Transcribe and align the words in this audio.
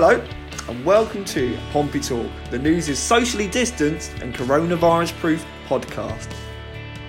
Hello, 0.00 0.24
and 0.68 0.84
welcome 0.84 1.24
to 1.24 1.58
Pompey 1.72 1.98
Talk, 1.98 2.30
the 2.52 2.58
news 2.60 2.88
is 2.88 3.00
socially 3.00 3.48
distanced 3.48 4.12
and 4.20 4.32
coronavirus 4.32 5.12
proof 5.14 5.44
podcast. 5.66 6.32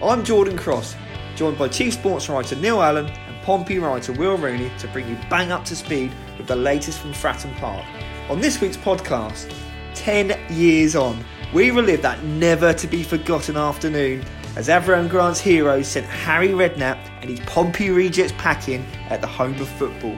I'm 0.02 0.24
Jordan 0.24 0.58
Cross, 0.58 0.96
joined 1.36 1.60
by 1.60 1.68
Chief 1.68 1.94
Sports 1.94 2.30
Writer 2.30 2.56
Neil 2.56 2.82
Allen 2.82 3.06
and 3.06 3.44
Pompey 3.44 3.78
writer 3.78 4.12
Will 4.14 4.38
Rooney 4.38 4.72
to 4.80 4.88
bring 4.88 5.08
you 5.08 5.16
bang 5.30 5.52
up 5.52 5.66
to 5.66 5.76
speed 5.76 6.12
with 6.40 6.48
the 6.48 6.56
latest 6.56 6.98
from 6.98 7.14
Fratton 7.14 7.56
Park. 7.58 7.86
On 8.28 8.42
this 8.42 8.60
week's 8.60 8.76
podcast, 8.76 9.54
10 9.94 10.36
years 10.50 10.96
on, 10.96 11.24
we 11.54 11.70
relive 11.70 12.02
that 12.02 12.24
never 12.24 12.74
to 12.74 12.88
be 12.88 13.04
forgotten 13.04 13.56
afternoon 13.56 14.26
as 14.56 14.68
Avram 14.68 15.08
Grant's 15.08 15.40
heroes 15.40 15.88
sent 15.88 16.08
Harry 16.08 16.50
Redknapp 16.50 16.98
and 17.22 17.30
his 17.30 17.40
Pompey 17.42 17.92
Rejects 17.92 18.34
packing 18.40 18.84
at 19.10 19.22
the 19.22 19.28
home 19.28 19.54
of 19.62 19.70
football. 19.70 20.18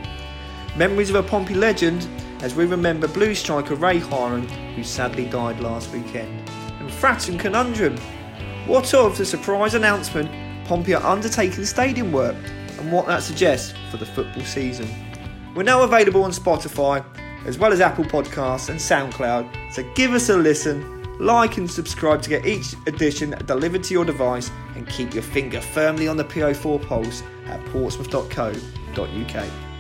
Memories 0.78 1.10
of 1.10 1.18
a 1.18 1.24
Pompey 1.24 1.54
legend 1.54 2.08
as 2.42 2.56
we 2.56 2.66
remember 2.66 3.08
blue 3.08 3.36
striker 3.36 3.76
Ray 3.76 4.00
Hiron, 4.00 4.48
who 4.76 4.84
sadly 4.84 5.26
died 5.26 5.60
last 5.60 5.92
weekend. 5.92 6.50
And 6.80 6.90
Fratton 6.90 7.40
Conundrum. 7.40 7.98
What 8.66 8.94
of 8.94 9.18
the 9.18 9.26
surprise 9.26 9.74
announcement 9.74 10.30
Pompey 10.66 10.94
are 10.94 11.04
undertaking 11.04 11.66
stadium 11.66 12.12
work 12.12 12.36
and 12.80 12.92
what 12.92 13.08
that 13.08 13.24
suggests 13.24 13.74
for 13.90 13.98
the 13.98 14.06
football 14.06 14.44
season? 14.44 14.88
We're 15.56 15.64
now 15.64 15.84
available 15.84 16.24
on 16.24 16.32
Spotify 16.32 17.04
as 17.46 17.58
well 17.58 17.74
as 17.74 17.82
Apple 17.82 18.06
Podcasts 18.06 18.70
and 18.70 18.80
SoundCloud, 18.80 19.74
so 19.74 19.84
give 19.96 20.14
us 20.14 20.30
a 20.30 20.38
listen, 20.38 21.04
like 21.20 21.58
and 21.58 21.70
subscribe 21.70 22.22
to 22.22 22.30
get 22.30 22.46
each 22.46 22.74
edition 22.88 23.32
delivered 23.46 23.84
to 23.86 23.94
your 23.94 24.06
device 24.06 24.52
and 24.76 24.88
keep 24.88 25.14
your 25.14 25.24
finger 25.24 25.60
firmly 25.60 26.08
on 26.08 26.18
the 26.18 26.24
PO4 26.24 26.88
pulse 26.88 27.24
at 27.48 27.60
portsmouth.co.uk. 27.66 29.71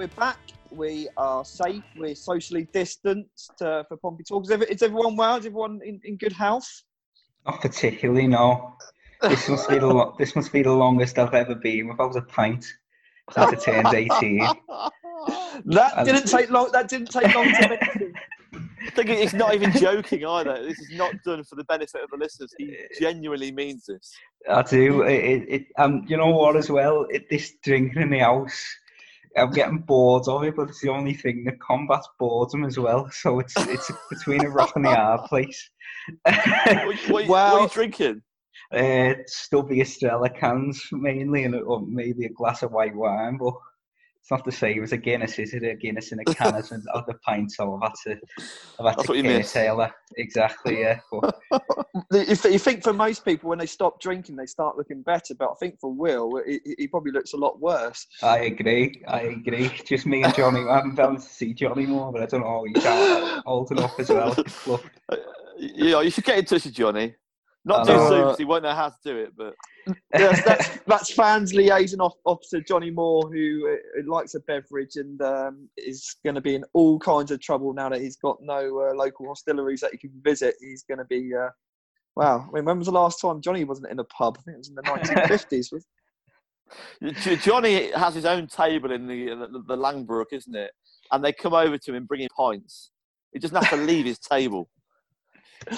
We're 0.00 0.08
back. 0.08 0.38
We 0.70 1.10
are 1.18 1.44
safe. 1.44 1.82
We're 1.94 2.14
socially 2.14 2.66
distanced 2.72 3.60
uh, 3.60 3.84
for 3.86 3.98
Pompey 3.98 4.24
Talks. 4.24 4.48
Is, 4.48 4.62
is 4.62 4.82
everyone 4.82 5.14
well? 5.14 5.36
Is 5.36 5.44
everyone 5.44 5.78
in, 5.84 6.00
in 6.04 6.16
good 6.16 6.32
health? 6.32 6.66
Not 7.44 7.60
particularly, 7.60 8.26
no. 8.26 8.76
This 9.20 9.46
must 9.50 9.68
be 9.68 9.78
the 9.78 9.86
lo- 9.86 10.14
this 10.18 10.34
must 10.34 10.54
be 10.54 10.62
the 10.62 10.72
longest 10.72 11.18
I've 11.18 11.34
ever 11.34 11.54
been 11.54 11.86
without 11.88 12.16
a 12.16 12.22
pint 12.22 12.64
since 13.30 13.52
I 13.52 13.54
turned 13.56 13.94
eighteen. 13.94 14.38
that 15.66 15.92
And- 15.98 16.06
didn't 16.06 16.28
take 16.28 16.48
long. 16.48 16.72
That 16.72 16.88
didn't 16.88 17.10
take 17.10 17.34
long 17.34 17.52
to 17.52 17.68
mention. 17.68 18.14
I 18.82 18.90
think 18.92 19.10
it's 19.10 19.34
not 19.34 19.54
even 19.54 19.70
joking 19.72 20.24
either. 20.24 20.62
This 20.62 20.78
is 20.80 20.92
not 20.92 21.12
done 21.26 21.44
for 21.44 21.56
the 21.56 21.64
benefit 21.64 22.02
of 22.02 22.08
the 22.08 22.16
listeners. 22.16 22.54
He 22.56 22.74
genuinely 22.98 23.52
means 23.52 23.84
this. 23.84 24.14
I 24.48 24.62
do. 24.62 25.02
It, 25.02 25.12
it, 25.24 25.48
it 25.48 25.66
um, 25.76 26.04
you 26.08 26.16
know 26.16 26.30
what 26.30 26.56
as 26.56 26.70
well? 26.70 27.06
It, 27.10 27.28
this 27.28 27.52
drinking 27.62 28.00
in 28.00 28.08
the 28.08 28.20
house, 28.20 28.64
I'm 29.36 29.50
getting 29.50 29.78
bored 29.78 30.26
of 30.28 30.44
it, 30.44 30.56
but 30.56 30.68
it's 30.68 30.80
the 30.80 30.90
only 30.90 31.14
thing 31.14 31.44
that 31.44 31.60
combats 31.60 32.08
boredom 32.18 32.64
as 32.64 32.78
well. 32.78 33.08
So 33.12 33.38
it's 33.40 33.54
it's 33.56 33.90
between 34.08 34.44
a 34.44 34.50
rock 34.50 34.72
and 34.76 34.86
a 34.86 34.94
hard 34.94 35.20
place. 35.28 35.70
What, 36.24 36.96
what, 37.08 37.28
what 37.28 37.38
are 37.38 37.60
you 37.62 37.68
drinking? 37.68 38.22
uh, 38.72 39.14
stubby 39.26 39.80
Estrella 39.80 40.30
cans 40.30 40.82
mainly, 40.92 41.44
and 41.44 41.54
or 41.54 41.84
maybe 41.86 42.26
a 42.26 42.30
glass 42.30 42.62
of 42.62 42.72
white 42.72 42.94
wine, 42.94 43.36
but. 43.38 43.54
It's 44.20 44.30
not 44.30 44.44
the 44.44 44.52
same 44.52 44.82
as 44.82 44.92
a 44.92 44.96
Guinness, 44.96 45.38
is 45.38 45.54
it? 45.54 45.64
A 45.64 45.74
Guinness 45.74 46.12
in 46.12 46.20
a 46.20 46.24
can 46.34 46.54
of 46.54 47.06
the 47.06 47.14
pint, 47.24 47.50
so 47.50 47.74
I've 47.74 47.82
had 47.82 47.92
uh, 47.92 47.94
to, 48.04 48.20
I've 48.78 48.86
had 48.86 48.96
That's 48.96 49.02
to 49.02 49.08
what 49.08 49.16
you 49.16 49.24
miss. 49.24 49.52
curtail 49.52 49.78
that. 49.78 49.90
Uh, 49.90 49.92
exactly, 50.18 50.80
yeah. 50.80 51.00
But 51.10 51.40
You 52.12 52.58
think 52.58 52.82
for 52.82 52.92
most 52.92 53.24
people, 53.24 53.48
when 53.50 53.58
they 53.58 53.66
stop 53.66 54.00
drinking, 54.00 54.36
they 54.36 54.46
start 54.46 54.76
looking 54.76 55.02
better. 55.02 55.34
But 55.34 55.50
I 55.50 55.54
think 55.58 55.80
for 55.80 55.92
Will, 55.92 56.42
he, 56.46 56.60
he 56.78 56.86
probably 56.86 57.12
looks 57.12 57.32
a 57.32 57.36
lot 57.36 57.60
worse. 57.60 58.06
I 58.22 58.38
agree. 58.40 59.02
I 59.08 59.20
agree. 59.22 59.68
Just 59.84 60.06
me 60.06 60.22
and 60.22 60.34
Johnny. 60.34 60.68
I 60.68 60.76
haven't 60.76 60.96
been 60.96 61.04
able 61.04 61.16
to 61.16 61.22
see 61.22 61.54
Johnny 61.54 61.86
more, 61.86 62.12
but 62.12 62.22
I 62.22 62.26
don't 62.26 62.42
know. 62.42 62.66
He's 62.72 63.42
old 63.46 63.70
enough 63.72 63.98
as 63.98 64.10
well. 64.10 64.36
Look, 64.66 64.90
know, 65.58 66.00
you 66.00 66.10
should 66.10 66.24
get 66.24 66.38
in 66.38 66.44
touch 66.44 66.64
with 66.64 66.74
Johnny. 66.74 67.14
Not 67.64 67.86
too 67.86 67.92
know. 67.92 68.08
soon 68.08 68.20
because 68.22 68.38
he 68.38 68.44
won't 68.44 68.62
know 68.62 68.74
how 68.74 68.88
to 68.88 68.96
do 69.04 69.16
it. 69.16 69.32
But 69.36 69.54
yes, 70.14 70.42
that's, 70.44 70.78
that's 70.86 71.12
fans 71.12 71.52
liaison 71.52 72.00
off, 72.00 72.14
off 72.24 72.40
Johnny 72.66 72.90
Moore, 72.90 73.30
who 73.30 73.70
uh, 73.70 74.02
likes 74.06 74.34
a 74.34 74.40
beverage 74.40 74.96
and 74.96 75.20
um, 75.20 75.68
is 75.76 76.16
going 76.24 76.36
to 76.36 76.40
be 76.40 76.54
in 76.54 76.64
all 76.72 76.98
kinds 76.98 77.30
of 77.30 77.40
trouble 77.40 77.74
now 77.74 77.90
that 77.90 78.00
he's 78.00 78.16
got 78.16 78.38
no 78.40 78.88
uh, 78.88 78.94
local 78.94 79.26
hostilleries 79.28 79.80
that 79.80 79.92
he 79.92 79.98
can 79.98 80.12
visit. 80.22 80.54
He's 80.60 80.84
going 80.84 80.98
to 80.98 81.04
be, 81.04 81.32
uh, 81.34 81.50
wow. 82.16 82.48
I 82.48 82.54
mean, 82.54 82.64
when 82.64 82.78
was 82.78 82.86
the 82.86 82.92
last 82.92 83.20
time 83.20 83.42
Johnny 83.42 83.64
wasn't 83.64 83.90
in 83.90 83.98
a 83.98 84.04
pub? 84.04 84.38
I 84.38 84.42
think 84.42 84.54
it 84.54 84.58
was 84.58 84.68
in 84.70 84.74
the 84.76 84.82
1950s. 84.82 85.82
Johnny 87.42 87.90
has 87.92 88.14
his 88.14 88.24
own 88.24 88.46
table 88.46 88.92
in 88.92 89.06
the, 89.06 89.26
the 89.26 89.64
the 89.66 89.76
Langbrook, 89.76 90.26
isn't 90.32 90.54
it? 90.54 90.70
And 91.12 91.24
they 91.24 91.32
come 91.32 91.52
over 91.52 91.76
to 91.76 91.90
him 91.90 91.96
and 91.96 92.08
bring 92.08 92.20
him 92.20 92.28
pints. 92.34 92.92
He 93.32 93.38
doesn't 93.38 93.56
have 93.56 93.70
to 93.70 93.84
leave 93.84 94.06
his 94.06 94.18
table. 94.18 94.70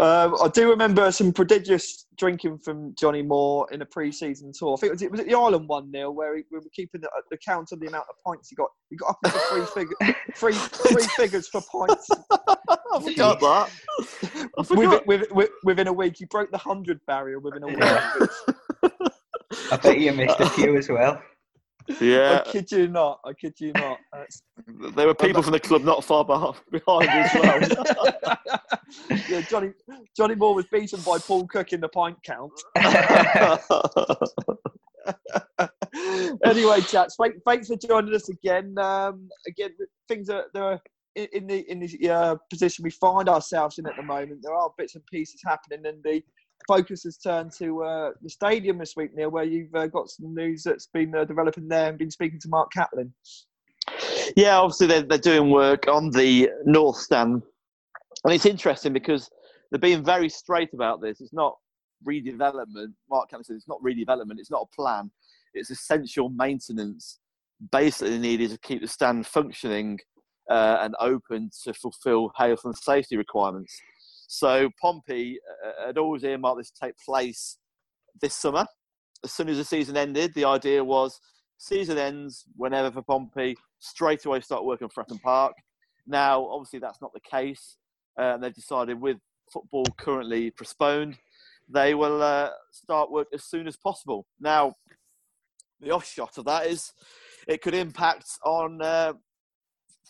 Um, 0.00 0.34
I 0.42 0.48
do 0.48 0.70
remember 0.70 1.12
some 1.12 1.32
prodigious 1.32 2.06
drinking 2.16 2.58
from 2.64 2.94
Johnny 2.98 3.20
Moore 3.20 3.66
in 3.72 3.82
a 3.82 3.86
pre-season 3.86 4.50
tour. 4.58 4.74
I 4.74 4.80
think 4.80 4.90
it 4.90 4.92
was, 4.92 5.02
it 5.02 5.10
was 5.10 5.20
at 5.20 5.26
the 5.26 5.34
Island 5.34 5.68
one, 5.68 5.90
Neil, 5.90 6.14
where 6.14 6.34
he, 6.36 6.44
we 6.50 6.58
were 6.58 6.64
keeping 6.74 7.02
the, 7.02 7.10
the 7.30 7.36
count 7.36 7.72
of 7.72 7.80
the 7.80 7.88
amount 7.88 8.06
of 8.08 8.14
pints 8.24 8.48
he 8.48 8.56
got. 8.56 8.70
He 8.88 8.96
got 8.96 9.10
up 9.10 9.18
into 9.24 9.38
three, 9.38 9.64
figure, 9.66 10.16
three, 10.34 10.54
three 10.54 11.02
figures 11.16 11.48
for 11.48 11.60
pints. 11.70 12.08
I 12.30 13.00
forgot 13.02 13.40
that. 13.40 13.70
I 14.58 14.60
Within, 14.60 14.76
forgot. 14.76 15.06
within, 15.06 15.48
within 15.64 15.86
a 15.88 15.92
week, 15.92 16.14
he 16.16 16.24
broke 16.24 16.50
the 16.50 16.58
hundred 16.58 17.00
barrier 17.06 17.38
within 17.38 17.62
a 17.62 17.66
week. 17.66 17.78
I 19.70 19.76
bet 19.76 20.00
you 20.00 20.12
missed 20.12 20.40
a 20.40 20.48
few 20.50 20.76
as 20.76 20.88
well. 20.88 21.20
Yeah, 22.00 22.42
I 22.46 22.50
kid 22.50 22.70
you 22.72 22.88
not. 22.88 23.20
I 23.24 23.32
kid 23.32 23.54
you 23.58 23.72
not. 23.72 23.98
That's- 24.12 24.42
there 24.94 25.06
were 25.06 25.14
people 25.14 25.42
from 25.42 25.52
the 25.52 25.60
club 25.60 25.82
not 25.82 26.04
far 26.04 26.24
beh- 26.24 26.56
behind 26.70 27.08
as 27.08 27.34
well. 27.34 28.38
yeah, 29.28 29.40
Johnny 29.42 29.72
Johnny 30.16 30.34
Moore 30.34 30.54
was 30.54 30.66
beaten 30.72 31.00
by 31.00 31.18
Paul 31.18 31.46
Cook 31.46 31.72
in 31.72 31.80
the 31.80 31.88
pint 31.88 32.16
count. 32.24 32.52
anyway, 36.44 36.80
chaps, 36.82 37.16
thank, 37.20 37.34
thanks 37.44 37.68
for 37.68 37.76
joining 37.76 38.14
us 38.14 38.28
again. 38.28 38.74
Um, 38.78 39.28
again, 39.46 39.70
things 40.08 40.28
are 40.28 40.44
there 40.54 40.64
are 40.64 40.80
in 41.14 41.28
in 41.32 41.46
the 41.46 41.70
in 41.70 41.80
the 41.80 42.10
uh, 42.10 42.36
position 42.50 42.84
we 42.84 42.90
find 42.90 43.28
ourselves 43.28 43.78
in 43.78 43.86
at 43.86 43.96
the 43.96 44.02
moment. 44.02 44.40
There 44.42 44.54
are 44.54 44.70
bits 44.78 44.94
and 44.94 45.04
pieces 45.06 45.40
happening, 45.44 45.86
and 45.86 46.02
the 46.02 46.22
focus 46.66 47.04
has 47.04 47.16
turned 47.16 47.52
to 47.58 47.82
uh, 47.82 48.10
the 48.22 48.28
stadium 48.28 48.78
this 48.78 48.94
week, 48.96 49.14
Neil, 49.14 49.30
where 49.30 49.44
you've 49.44 49.74
uh, 49.74 49.86
got 49.86 50.08
some 50.08 50.34
news 50.34 50.62
that's 50.62 50.86
been 50.86 51.14
uh, 51.14 51.24
developing 51.24 51.68
there 51.68 51.88
and 51.88 51.98
been 51.98 52.10
speaking 52.10 52.38
to 52.40 52.48
Mark 52.48 52.70
Catlin. 52.72 53.12
yeah, 54.36 54.58
obviously 54.58 54.86
they're, 54.86 55.02
they're 55.02 55.18
doing 55.18 55.50
work 55.50 55.88
on 55.88 56.10
the 56.10 56.50
North 56.64 56.96
Stand. 56.96 57.42
And 58.24 58.32
it's 58.32 58.46
interesting 58.46 58.92
because 58.92 59.30
they're 59.70 59.80
being 59.80 60.04
very 60.04 60.28
straight 60.28 60.72
about 60.74 61.00
this. 61.00 61.20
It's 61.20 61.32
not 61.32 61.56
redevelopment. 62.06 62.92
Mark 63.10 63.30
Cameron 63.30 63.44
said 63.44 63.56
it's 63.56 63.68
not 63.68 63.82
redevelopment, 63.82 64.38
it's 64.38 64.50
not 64.50 64.68
a 64.70 64.74
plan. 64.74 65.10
It's 65.54 65.70
essential 65.70 66.28
maintenance 66.30 67.18
basically 67.70 68.18
needed 68.18 68.50
to 68.50 68.58
keep 68.58 68.80
the 68.80 68.88
stand 68.88 69.26
functioning 69.26 69.98
uh, 70.50 70.78
and 70.80 70.94
open 70.98 71.50
to 71.64 71.72
fulfil 71.72 72.32
health 72.36 72.60
and 72.64 72.76
safety 72.76 73.16
requirements. 73.16 73.80
So 74.32 74.70
Pompey 74.80 75.38
uh, 75.62 75.88
had 75.88 75.98
always 75.98 76.24
earmarked 76.24 76.58
this 76.58 76.70
to 76.70 76.86
take 76.86 76.96
place 76.96 77.58
this 78.22 78.34
summer. 78.34 78.64
As 79.22 79.30
soon 79.30 79.50
as 79.50 79.58
the 79.58 79.64
season 79.64 79.94
ended, 79.94 80.32
the 80.32 80.46
idea 80.46 80.82
was 80.82 81.20
season 81.58 81.98
ends 81.98 82.46
whenever 82.56 82.90
for 82.90 83.02
Pompey, 83.02 83.58
straight 83.78 84.24
away 84.24 84.40
start 84.40 84.64
working 84.64 84.86
on 84.86 84.90
Fratton 84.90 85.20
Park. 85.20 85.52
Now, 86.06 86.46
obviously, 86.46 86.78
that's 86.78 87.02
not 87.02 87.12
the 87.12 87.20
case. 87.20 87.76
Uh, 88.18 88.32
and 88.34 88.42
they've 88.42 88.54
decided 88.54 88.98
with 88.98 89.18
football 89.52 89.84
currently 89.98 90.50
postponed, 90.50 91.18
they 91.68 91.92
will 91.92 92.22
uh, 92.22 92.48
start 92.70 93.12
work 93.12 93.28
as 93.34 93.44
soon 93.44 93.66
as 93.66 93.76
possible. 93.76 94.24
Now, 94.40 94.74
the 95.78 95.90
offshot 95.90 96.38
of 96.38 96.46
that 96.46 96.68
is 96.68 96.90
it 97.46 97.60
could 97.60 97.74
impact 97.74 98.30
on 98.46 98.80
uh, 98.80 99.12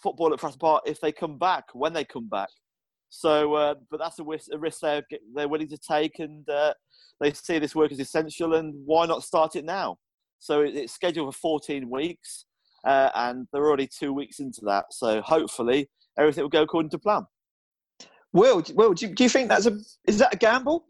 football 0.00 0.32
at 0.32 0.38
Fratton 0.38 0.60
Park 0.60 0.84
if 0.86 1.00
they 1.00 1.10
come 1.10 1.38
back, 1.38 1.64
when 1.72 1.92
they 1.92 2.04
come 2.04 2.28
back. 2.28 2.50
So, 3.14 3.52
uh, 3.52 3.74
but 3.90 4.00
that's 4.00 4.18
a 4.20 4.24
risk, 4.24 4.48
a 4.54 4.58
risk 4.58 4.80
they're, 4.80 5.02
they're 5.34 5.46
willing 5.46 5.68
to 5.68 5.76
take, 5.76 6.18
and 6.18 6.48
uh, 6.48 6.72
they 7.20 7.30
see 7.34 7.58
this 7.58 7.74
work 7.74 7.92
as 7.92 8.00
essential, 8.00 8.54
and 8.54 8.72
why 8.86 9.04
not 9.04 9.22
start 9.22 9.54
it 9.54 9.66
now? 9.66 9.98
So 10.38 10.62
it- 10.62 10.74
it's 10.74 10.94
scheduled 10.94 11.34
for 11.34 11.38
14 11.38 11.90
weeks, 11.90 12.46
uh, 12.86 13.10
and 13.14 13.46
they're 13.52 13.66
already 13.66 13.86
two 13.86 14.14
weeks 14.14 14.40
into 14.40 14.62
that. 14.64 14.86
So 14.92 15.20
hopefully 15.20 15.90
everything 16.18 16.42
will 16.42 16.48
go 16.48 16.62
according 16.62 16.88
to 16.92 16.98
plan. 16.98 17.26
Will, 18.32 18.64
Will, 18.72 18.94
do 18.94 19.06
you, 19.06 19.14
do 19.14 19.24
you 19.24 19.28
think 19.28 19.50
that's 19.50 19.66
a 19.66 19.78
is 20.08 20.16
that 20.16 20.32
a 20.32 20.38
gamble? 20.38 20.86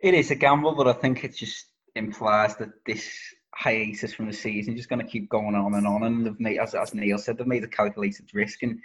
It 0.00 0.14
is 0.14 0.32
a 0.32 0.34
gamble, 0.34 0.74
but 0.74 0.88
I 0.88 0.92
think 0.92 1.22
it 1.22 1.36
just 1.36 1.66
implies 1.94 2.56
that 2.56 2.70
this 2.84 3.08
hiatus 3.54 4.12
from 4.12 4.26
the 4.26 4.32
season 4.32 4.74
is 4.74 4.80
just 4.80 4.88
going 4.88 5.04
to 5.04 5.10
keep 5.10 5.28
going 5.28 5.54
on 5.54 5.74
and 5.74 5.86
on. 5.86 6.02
And 6.02 6.26
they've 6.26 6.40
made, 6.40 6.58
as, 6.58 6.74
as 6.74 6.94
Neil 6.94 7.16
said, 7.16 7.38
they've 7.38 7.46
made 7.46 7.62
a 7.62 7.68
calculated 7.68 8.28
risk. 8.34 8.64
And 8.64 8.80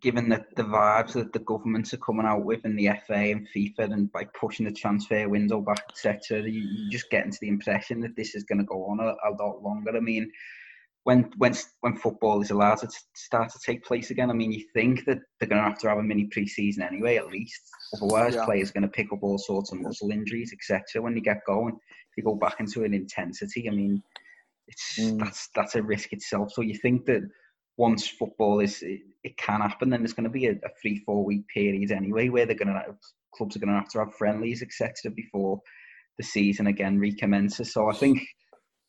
given 0.00 0.28
the, 0.28 0.44
the 0.56 0.62
vibes 0.62 1.12
that 1.12 1.32
the 1.32 1.38
governments 1.40 1.92
are 1.92 1.98
coming 1.98 2.26
out 2.26 2.44
with 2.44 2.60
and 2.64 2.78
the 2.78 2.90
FA 3.06 3.14
and 3.14 3.48
FIFA 3.54 3.92
and 3.92 4.12
by 4.12 4.24
pushing 4.38 4.66
the 4.66 4.72
transfer 4.72 5.28
window 5.28 5.60
back, 5.60 5.82
etc., 5.90 6.42
you, 6.42 6.60
you 6.60 6.90
just 6.90 7.10
get 7.10 7.24
into 7.24 7.38
the 7.40 7.48
impression 7.48 8.00
that 8.00 8.16
this 8.16 8.34
is 8.34 8.44
going 8.44 8.58
to 8.58 8.64
go 8.64 8.84
on 8.86 9.00
a, 9.00 9.14
a 9.28 9.30
lot 9.38 9.62
longer. 9.62 9.96
I 9.96 10.00
mean, 10.00 10.30
when 11.04 11.30
when 11.38 11.54
when 11.80 11.96
football 11.96 12.42
is 12.42 12.50
allowed 12.50 12.78
to 12.78 12.88
start 13.14 13.50
to 13.50 13.58
take 13.64 13.84
place 13.84 14.10
again, 14.10 14.30
I 14.30 14.34
mean, 14.34 14.52
you 14.52 14.64
think 14.74 15.04
that 15.06 15.18
they're 15.38 15.48
going 15.48 15.62
to 15.62 15.68
have 15.68 15.78
to 15.78 15.88
have 15.88 15.98
a 15.98 16.02
mini 16.02 16.26
pre-season 16.26 16.82
anyway, 16.82 17.16
at 17.16 17.28
least. 17.28 17.62
Otherwise, 17.94 18.34
yeah. 18.34 18.44
players 18.44 18.70
are 18.70 18.74
going 18.74 18.82
to 18.82 18.88
pick 18.88 19.12
up 19.12 19.22
all 19.22 19.38
sorts 19.38 19.72
of 19.72 19.80
muscle 19.80 20.10
injuries, 20.10 20.52
etc. 20.52 21.00
When 21.02 21.14
they 21.14 21.20
get 21.20 21.46
going, 21.46 21.74
if 21.74 22.16
you 22.16 22.22
go 22.22 22.34
back 22.34 22.60
into 22.60 22.84
an 22.84 22.92
intensity, 22.92 23.68
I 23.68 23.72
mean, 23.72 24.02
it's 24.66 24.98
mm. 24.98 25.18
that's 25.18 25.48
that's 25.54 25.76
a 25.76 25.82
risk 25.82 26.12
itself. 26.12 26.52
So 26.52 26.62
you 26.62 26.74
think 26.74 27.06
that 27.06 27.22
once 27.78 28.06
football 28.06 28.60
is 28.60 28.82
it, 28.82 29.00
it 29.22 29.36
can 29.38 29.62
happen, 29.62 29.88
then 29.88 30.00
there's 30.00 30.12
going 30.12 30.24
to 30.24 30.30
be 30.30 30.46
a, 30.46 30.52
a 30.52 30.70
three 30.82 30.98
four 31.06 31.24
week 31.24 31.46
period 31.48 31.90
anyway 31.90 32.28
where 32.28 32.44
they're 32.44 32.56
going 32.56 32.68
to 32.68 32.94
clubs 33.34 33.56
are 33.56 33.60
going 33.60 33.72
to 33.72 33.78
have 33.78 33.88
to 33.88 34.00
have 34.00 34.14
friendlies, 34.14 34.62
etc. 34.62 35.10
Before 35.14 35.60
the 36.18 36.24
season 36.24 36.66
again 36.66 36.98
recommences. 36.98 37.72
So 37.72 37.88
I 37.88 37.94
think 37.94 38.20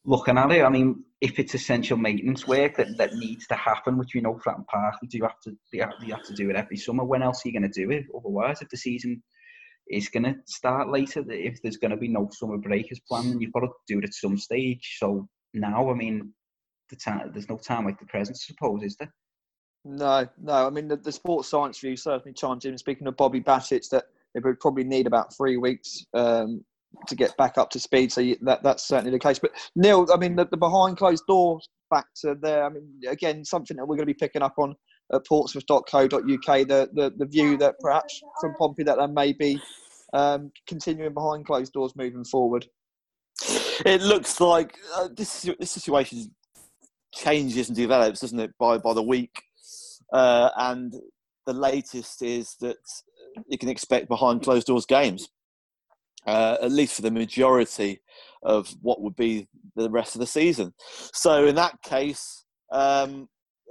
looking 0.03 0.37
at 0.37 0.51
it, 0.51 0.63
I 0.63 0.69
mean, 0.69 1.03
if 1.21 1.37
it's 1.37 1.53
essential 1.53 1.97
maintenance 1.97 2.47
work 2.47 2.77
that, 2.77 2.97
that 2.97 3.13
needs 3.13 3.45
to 3.47 3.55
happen, 3.55 3.97
which 3.97 4.15
we 4.15 4.21
know 4.21 4.39
Fratton 4.43 4.65
Park, 4.65 4.95
do 5.07 5.21
have 5.21 5.39
to 5.43 5.55
you 5.71 5.81
have, 5.81 5.93
you 6.01 6.13
have 6.13 6.25
to 6.25 6.33
do 6.33 6.49
it 6.49 6.55
every 6.55 6.77
summer. 6.77 7.05
When 7.05 7.21
else 7.21 7.45
are 7.45 7.49
you 7.49 7.59
going 7.59 7.71
to 7.71 7.81
do 7.81 7.91
it? 7.91 8.05
Otherwise, 8.15 8.61
if 8.61 8.69
the 8.69 8.77
season 8.77 9.21
is 9.87 10.09
going 10.09 10.23
to 10.23 10.35
start 10.45 10.89
later, 10.89 11.23
if 11.29 11.61
there's 11.61 11.77
going 11.77 11.91
to 11.91 11.97
be 11.97 12.07
no 12.07 12.29
summer 12.31 12.57
break 12.57 12.91
as 12.91 12.99
planned, 13.07 13.41
you've 13.41 13.53
got 13.53 13.61
to 13.61 13.69
do 13.87 13.99
it 13.99 14.05
at 14.05 14.13
some 14.13 14.37
stage. 14.37 14.97
So 14.99 15.27
now, 15.53 15.89
I 15.91 15.93
mean, 15.93 16.33
the 16.89 16.95
time 16.95 17.31
there's 17.33 17.49
no 17.49 17.57
time 17.57 17.85
like 17.85 17.99
the 17.99 18.05
present, 18.05 18.37
I 18.37 18.45
suppose, 18.45 18.83
is 18.83 18.95
there? 18.97 19.13
No, 19.85 20.27
no. 20.41 20.67
I 20.67 20.69
mean, 20.69 20.87
the, 20.87 20.97
the 20.97 21.11
sports 21.11 21.49
science 21.49 21.79
view 21.79 21.95
certainly 21.95 22.33
chimes 22.33 22.65
in. 22.65 22.77
Speaking 22.77 23.07
of 23.07 23.17
Bobby 23.17 23.39
Bassett, 23.39 23.87
that 23.91 24.05
they 24.33 24.41
would 24.41 24.59
probably 24.59 24.83
need 24.83 25.07
about 25.07 25.35
three 25.35 25.57
weeks 25.57 26.05
um, 26.13 26.63
to 27.07 27.15
get 27.15 27.35
back 27.37 27.57
up 27.57 27.69
to 27.71 27.79
speed. 27.79 28.11
So 28.11 28.21
you, 28.21 28.37
that 28.41 28.61
that's 28.63 28.87
certainly 28.87 29.11
the 29.11 29.19
case. 29.19 29.39
But 29.39 29.51
Neil, 29.75 30.05
I 30.13 30.17
mean, 30.17 30.35
the, 30.35 30.45
the, 30.45 30.57
behind 30.57 30.97
closed 30.97 31.23
doors 31.27 31.69
factor 31.89 32.35
there. 32.35 32.65
I 32.65 32.69
mean, 32.69 32.87
again, 33.07 33.45
something 33.45 33.77
that 33.77 33.85
we're 33.85 33.95
going 33.95 34.07
to 34.07 34.13
be 34.13 34.13
picking 34.13 34.41
up 34.41 34.55
on 34.57 34.75
at 35.13 35.25
portsmouth.co.uk. 35.25 36.09
The, 36.11 36.89
the 36.93 37.13
the 37.17 37.25
view 37.25 37.57
that 37.57 37.75
perhaps 37.79 38.21
from 38.41 38.55
Pompey 38.55 38.83
that 38.83 38.97
there 38.97 39.07
may 39.07 39.33
be 39.33 39.61
um, 40.13 40.51
continuing 40.67 41.13
behind 41.13 41.45
closed 41.45 41.73
doors 41.73 41.95
moving 41.95 42.25
forward. 42.25 42.67
It 43.85 44.01
looks 44.01 44.41
like 44.41 44.75
uh, 44.95 45.07
this 45.15 45.49
this 45.57 45.71
situation 45.71 46.31
changes 47.13 47.69
and 47.69 47.75
develops, 47.75 48.21
doesn't 48.21 48.39
it, 48.39 48.51
by 48.59 48.77
by 48.77 48.93
the 48.93 49.03
week? 49.03 49.43
Uh, 50.11 50.49
and 50.57 50.93
the 51.45 51.53
latest 51.53 52.21
is 52.21 52.55
that 52.61 52.77
you 53.47 53.57
can 53.57 53.69
expect 53.69 54.09
behind 54.09 54.41
closed 54.41 54.67
doors 54.67 54.85
games 54.85 55.29
uh, 56.25 56.57
at 56.61 56.71
least 56.71 56.95
for 56.95 57.01
the 57.01 57.11
majority 57.11 58.01
of 58.43 58.73
what 58.81 59.01
would 59.01 59.15
be 59.15 59.47
the 59.75 59.89
rest 59.89 60.15
of 60.15 60.19
the 60.19 60.27
season. 60.27 60.73
So 61.13 61.45
in 61.45 61.55
that 61.55 61.81
case, 61.83 62.45
um, 62.71 63.27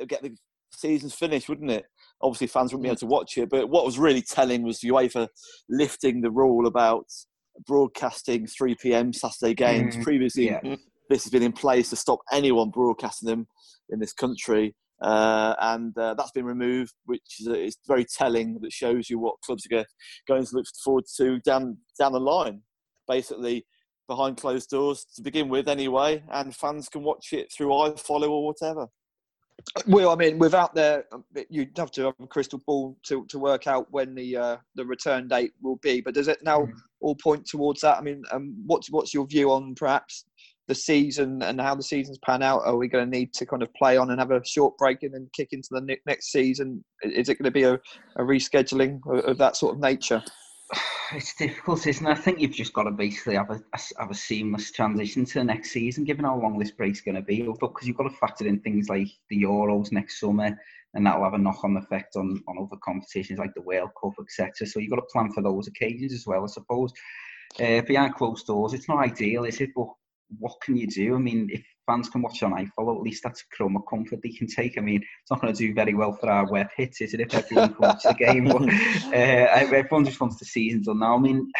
get 0.08 0.22
the 0.22 0.34
season's 0.72 1.14
finished, 1.14 1.48
wouldn't 1.48 1.70
it? 1.70 1.84
Obviously, 2.20 2.48
fans 2.48 2.72
wouldn't 2.72 2.82
be 2.82 2.88
able 2.88 2.96
to 2.96 3.06
watch 3.06 3.38
it. 3.38 3.48
But 3.48 3.68
what 3.68 3.84
was 3.84 3.98
really 3.98 4.22
telling 4.22 4.62
was 4.62 4.80
UEFA 4.80 5.28
lifting 5.68 6.20
the 6.20 6.30
rule 6.30 6.66
about 6.66 7.06
broadcasting 7.66 8.46
3 8.46 8.74
p.m. 8.76 9.12
Saturday 9.12 9.54
games. 9.54 9.96
Mm, 9.96 10.02
Previously, 10.02 10.46
yeah. 10.46 10.76
This 11.08 11.24
has 11.24 11.30
been 11.30 11.42
in 11.42 11.52
place 11.52 11.90
to 11.90 11.96
stop 11.96 12.20
anyone 12.32 12.70
broadcasting 12.70 13.28
them 13.28 13.46
in 13.90 13.98
this 13.98 14.12
country. 14.12 14.74
Uh, 15.00 15.54
and 15.60 15.96
uh, 15.96 16.14
that's 16.14 16.32
been 16.32 16.44
removed, 16.44 16.92
which 17.04 17.40
is, 17.40 17.46
is, 17.46 17.76
very 17.86 18.04
telling. 18.04 18.58
That 18.60 18.72
shows 18.72 19.08
you 19.08 19.18
what 19.18 19.40
clubs 19.44 19.64
are 19.66 19.84
going 20.26 20.44
to 20.44 20.56
look 20.56 20.66
forward 20.84 21.04
to 21.18 21.38
down 21.40 21.78
down 21.98 22.12
the 22.12 22.20
line. 22.20 22.62
Basically, 23.06 23.64
behind 24.08 24.38
closed 24.38 24.70
doors 24.70 25.06
to 25.14 25.22
begin 25.22 25.48
with, 25.48 25.68
anyway, 25.68 26.22
and 26.32 26.54
fans 26.54 26.88
can 26.88 27.04
watch 27.04 27.32
it 27.32 27.52
through 27.52 27.68
iFollow 27.68 28.30
or 28.30 28.46
whatever. 28.46 28.88
Well, 29.86 30.10
I 30.10 30.16
mean, 30.16 30.38
without 30.38 30.74
the, 30.74 31.04
you'd 31.50 31.76
have 31.76 31.90
to 31.92 32.06
have 32.06 32.14
a 32.22 32.26
crystal 32.26 32.60
ball 32.66 32.96
to, 33.06 33.26
to 33.26 33.38
work 33.38 33.66
out 33.66 33.86
when 33.90 34.14
the 34.14 34.36
uh, 34.36 34.56
the 34.74 34.84
return 34.84 35.28
date 35.28 35.52
will 35.62 35.76
be. 35.76 36.00
But 36.00 36.14
does 36.14 36.28
it 36.28 36.38
now 36.42 36.62
mm. 36.62 36.72
all 37.00 37.16
point 37.16 37.46
towards 37.46 37.80
that? 37.82 37.98
I 37.98 38.00
mean, 38.00 38.22
um, 38.32 38.56
what's 38.66 38.90
what's 38.90 39.12
your 39.12 39.26
view 39.26 39.50
on 39.52 39.74
perhaps 39.74 40.24
the 40.68 40.74
season 40.74 41.42
and 41.42 41.60
how 41.60 41.74
the 41.74 41.82
seasons 41.82 42.18
pan 42.24 42.42
out? 42.42 42.62
Are 42.64 42.76
we 42.76 42.88
going 42.88 43.10
to 43.10 43.18
need 43.18 43.32
to 43.34 43.46
kind 43.46 43.62
of 43.62 43.72
play 43.74 43.96
on 43.96 44.10
and 44.10 44.20
have 44.20 44.30
a 44.30 44.44
short 44.44 44.76
break 44.78 45.02
and 45.02 45.14
then 45.14 45.28
kick 45.34 45.48
into 45.52 45.68
the 45.70 45.96
next 46.06 46.30
season? 46.30 46.84
Is 47.02 47.28
it 47.28 47.38
going 47.38 47.44
to 47.44 47.50
be 47.50 47.64
a, 47.64 47.74
a 47.74 48.22
rescheduling 48.22 49.00
of 49.24 49.38
that 49.38 49.56
sort 49.56 49.74
of 49.74 49.80
nature? 49.80 50.22
It's 51.10 51.34
difficult, 51.36 51.86
isn't 51.86 52.06
it? 52.06 52.10
I 52.10 52.14
think 52.14 52.38
you've 52.38 52.52
just 52.52 52.74
got 52.74 52.82
to 52.82 52.90
basically 52.90 53.36
have 53.36 53.48
a, 53.48 53.62
have 53.98 54.10
a 54.10 54.14
seamless 54.14 54.70
transition 54.72 55.24
to 55.24 55.34
the 55.38 55.44
next 55.44 55.70
season, 55.70 56.04
given 56.04 56.26
how 56.26 56.38
long 56.38 56.58
this 56.58 56.70
break's 56.70 57.00
going 57.00 57.14
to 57.14 57.22
be. 57.22 57.40
Because 57.40 57.86
you've 57.86 57.96
got 57.96 58.10
to 58.10 58.16
factor 58.16 58.46
in 58.46 58.60
things 58.60 58.90
like 58.90 59.08
the 59.30 59.42
Euros 59.42 59.90
next 59.90 60.20
summer, 60.20 60.54
and 60.92 61.06
that'll 61.06 61.24
have 61.24 61.32
a 61.32 61.38
knock-on 61.38 61.78
effect 61.78 62.16
on, 62.16 62.42
on 62.46 62.58
other 62.58 62.76
competitions 62.84 63.38
like 63.38 63.54
the 63.54 63.62
World 63.62 63.88
Cup, 63.98 64.12
etc. 64.20 64.66
So 64.66 64.80
you've 64.80 64.90
got 64.90 64.96
to 64.96 65.06
plan 65.10 65.32
for 65.32 65.42
those 65.42 65.66
occasions 65.66 66.12
as 66.12 66.26
well, 66.26 66.44
I 66.44 66.46
suppose. 66.48 66.92
Uh, 67.58 67.80
behind 67.80 68.14
closed 68.14 68.46
doors, 68.46 68.74
it's 68.74 68.86
not 68.86 68.98
ideal, 68.98 69.44
is 69.44 69.62
it? 69.62 69.70
But 69.74 69.86
what 70.38 70.60
can 70.62 70.76
you 70.76 70.86
do? 70.86 71.14
I 71.14 71.18
mean, 71.18 71.48
if 71.50 71.64
fans 71.86 72.08
can 72.08 72.22
watch 72.22 72.42
on 72.42 72.52
iFollow, 72.52 72.96
at 72.96 73.02
least 73.02 73.22
that's 73.22 73.42
a 73.42 73.56
crumb 73.56 73.76
of 73.76 73.86
comfort 73.88 74.20
they 74.22 74.30
can 74.30 74.46
take. 74.46 74.76
I 74.76 74.80
mean, 74.80 74.96
it's 74.96 75.30
not 75.30 75.40
going 75.40 75.52
to 75.52 75.58
do 75.58 75.74
very 75.74 75.94
well 75.94 76.12
for 76.12 76.28
our 76.28 76.50
web 76.50 76.68
hits, 76.76 77.00
is 77.00 77.14
it, 77.14 77.20
if 77.20 77.34
everyone 77.34 77.74
can 77.74 77.80
watch 77.80 78.02
the 78.02 78.14
game? 78.14 78.44
But 78.44 78.62
uh, 79.14 79.76
everyone 79.76 80.04
just 80.04 80.20
wants 80.20 80.38
the 80.38 80.44
season 80.44 80.82
done 80.82 81.00
now. 81.00 81.16
I 81.16 81.18
mean, 81.18 81.50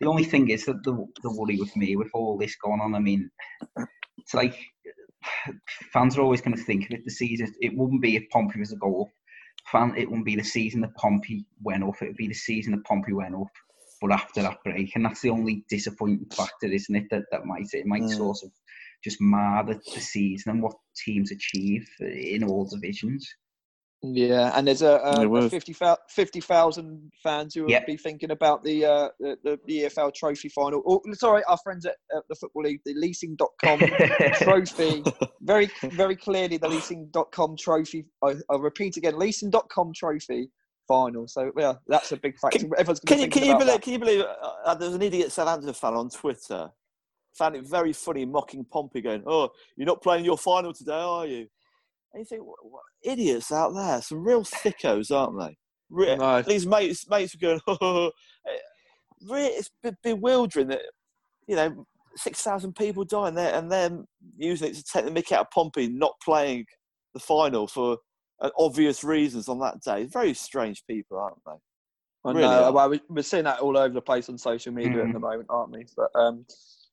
the 0.00 0.06
only 0.06 0.24
thing 0.24 0.50
is 0.50 0.66
that 0.66 0.82
the, 0.84 0.92
the 1.22 1.32
worry 1.32 1.56
with 1.56 1.74
me, 1.76 1.96
with 1.96 2.10
all 2.12 2.36
this 2.36 2.56
going 2.56 2.80
on, 2.80 2.94
I 2.94 2.98
mean, 2.98 3.30
it's 4.18 4.34
like 4.34 4.56
fans 5.92 6.18
are 6.18 6.22
always 6.22 6.42
going 6.42 6.56
to 6.56 6.62
think 6.62 6.84
of 6.84 6.90
it 6.90 7.04
the 7.04 7.10
season. 7.10 7.52
It 7.60 7.76
wouldn't 7.76 8.02
be 8.02 8.16
if 8.16 8.28
Pompey 8.30 8.60
was 8.60 8.72
a 8.72 8.76
go 8.76 9.02
up. 9.02 9.08
Fan, 9.72 9.94
it 9.96 10.08
wouldn't 10.08 10.26
be 10.26 10.36
the 10.36 10.44
season 10.44 10.82
that 10.82 10.94
Pompey 10.96 11.46
went 11.62 11.82
off. 11.82 12.02
It 12.02 12.08
would 12.08 12.16
be 12.16 12.28
the 12.28 12.34
season 12.34 12.72
that 12.72 12.84
Pompey 12.84 13.14
went 13.14 13.34
up 13.34 13.48
but 14.04 14.12
after 14.12 14.42
that 14.42 14.58
break, 14.62 14.94
and 14.94 15.04
that's 15.06 15.22
the 15.22 15.30
only 15.30 15.64
disappointing 15.70 16.26
factor, 16.30 16.66
isn't 16.66 16.94
it? 16.94 17.04
That 17.10 17.22
that 17.32 17.46
might 17.46 17.68
it 17.72 17.86
might 17.86 18.02
mm. 18.02 18.14
sort 18.14 18.36
of 18.44 18.50
just 19.02 19.18
mar 19.18 19.64
the, 19.64 19.80
the 19.94 20.00
season 20.00 20.52
and 20.52 20.62
what 20.62 20.76
teams 20.94 21.30
achieve 21.30 21.88
in 22.00 22.44
all 22.44 22.66
divisions. 22.66 23.26
Yeah, 24.02 24.52
and 24.54 24.68
there's 24.68 24.82
a, 24.82 24.96
a, 24.96 25.26
a 25.26 25.48
50,000 25.48 25.96
50, 26.10 26.40
fans 27.22 27.54
who 27.54 27.62
will 27.62 27.70
yep. 27.70 27.86
be 27.86 27.96
thinking 27.96 28.32
about 28.32 28.62
the, 28.62 28.84
uh, 28.84 29.08
the, 29.18 29.58
the 29.66 29.84
EFL 29.84 30.12
Trophy 30.14 30.50
final. 30.50 30.82
Oh, 30.86 31.00
sorry, 31.14 31.42
our 31.44 31.56
friends 31.64 31.86
at, 31.86 31.94
at 32.14 32.22
the 32.28 32.34
Football 32.34 32.64
League, 32.64 32.80
the 32.84 32.92
Leasing.com 32.92 33.78
Trophy. 34.34 35.02
Very, 35.40 35.70
very 35.84 36.16
clearly, 36.16 36.58
the 36.58 36.68
Leasing.com 36.68 37.56
Trophy. 37.56 38.04
I, 38.22 38.34
I'll 38.50 38.60
repeat 38.60 38.98
again: 38.98 39.18
Leasing.com 39.18 39.92
Trophy 39.96 40.50
final. 40.86 41.26
So 41.28 41.50
yeah, 41.56 41.74
that's 41.86 42.12
a 42.12 42.16
big 42.16 42.38
factor. 42.38 42.58
Can, 42.58 42.70
Everyone's 42.78 43.00
can 43.00 43.20
you, 43.20 43.28
can 43.28 43.44
you 43.44 43.54
believe? 43.54 43.66
That. 43.66 43.82
Can 43.82 43.92
you 43.92 43.98
believe? 43.98 44.20
Uh, 44.20 44.52
uh, 44.64 44.74
there's 44.74 44.94
an 44.94 45.02
idiot 45.02 45.32
Southampton 45.32 45.72
fan 45.72 45.94
on 45.94 46.10
Twitter 46.10 46.70
found 47.34 47.56
it 47.56 47.66
very 47.66 47.92
funny 47.92 48.24
mocking 48.24 48.64
Pompey, 48.64 49.00
going, 49.00 49.22
"Oh, 49.26 49.50
you're 49.76 49.86
not 49.86 50.02
playing 50.02 50.24
your 50.24 50.38
final 50.38 50.72
today, 50.72 50.92
are 50.92 51.26
you?" 51.26 51.46
And 52.12 52.20
you 52.20 52.24
think, 52.24 52.44
what, 52.44 52.58
what, 52.62 52.82
idiots 53.02 53.50
out 53.50 53.74
there, 53.74 54.00
some 54.00 54.24
real 54.24 54.44
thickos, 54.44 55.10
aren't 55.14 55.38
they? 55.38 55.56
Re- 55.90 56.16
no. 56.16 56.42
These 56.42 56.66
mates, 56.66 57.08
mates 57.08 57.34
are 57.34 57.38
going, 57.38 57.60
oh, 57.66 58.10
it's 59.20 59.70
bewildering 60.02 60.68
that 60.68 60.82
you 61.46 61.56
know 61.56 61.86
six 62.16 62.42
thousand 62.42 62.74
people 62.76 63.04
dying 63.04 63.34
there, 63.34 63.54
and 63.54 63.70
then 63.70 64.06
using 64.36 64.68
it 64.68 64.76
to 64.76 64.84
take 64.84 65.04
the 65.04 65.10
mick 65.10 65.32
out 65.32 65.42
of 65.42 65.50
Pompey 65.50 65.88
not 65.88 66.14
playing 66.22 66.66
the 67.14 67.20
final 67.20 67.66
for 67.66 67.98
obvious 68.58 69.04
reasons 69.04 69.48
on 69.48 69.58
that 69.60 69.80
day. 69.80 70.04
Very 70.04 70.34
strange 70.34 70.84
people, 70.86 71.18
aren't 71.18 71.38
they? 71.46 71.52
I 72.24 72.32
really 72.32 72.42
know. 72.42 72.72
Well, 72.72 72.98
we're 73.08 73.22
seeing 73.22 73.44
that 73.44 73.60
all 73.60 73.76
over 73.76 73.92
the 73.92 74.00
place 74.00 74.28
on 74.28 74.38
social 74.38 74.72
media 74.72 75.02
mm. 75.02 75.08
at 75.08 75.12
the 75.12 75.18
mm. 75.18 75.22
moment, 75.22 75.46
aren't 75.50 75.72
we? 75.72 75.84
But 75.96 76.10
um, 76.14 76.46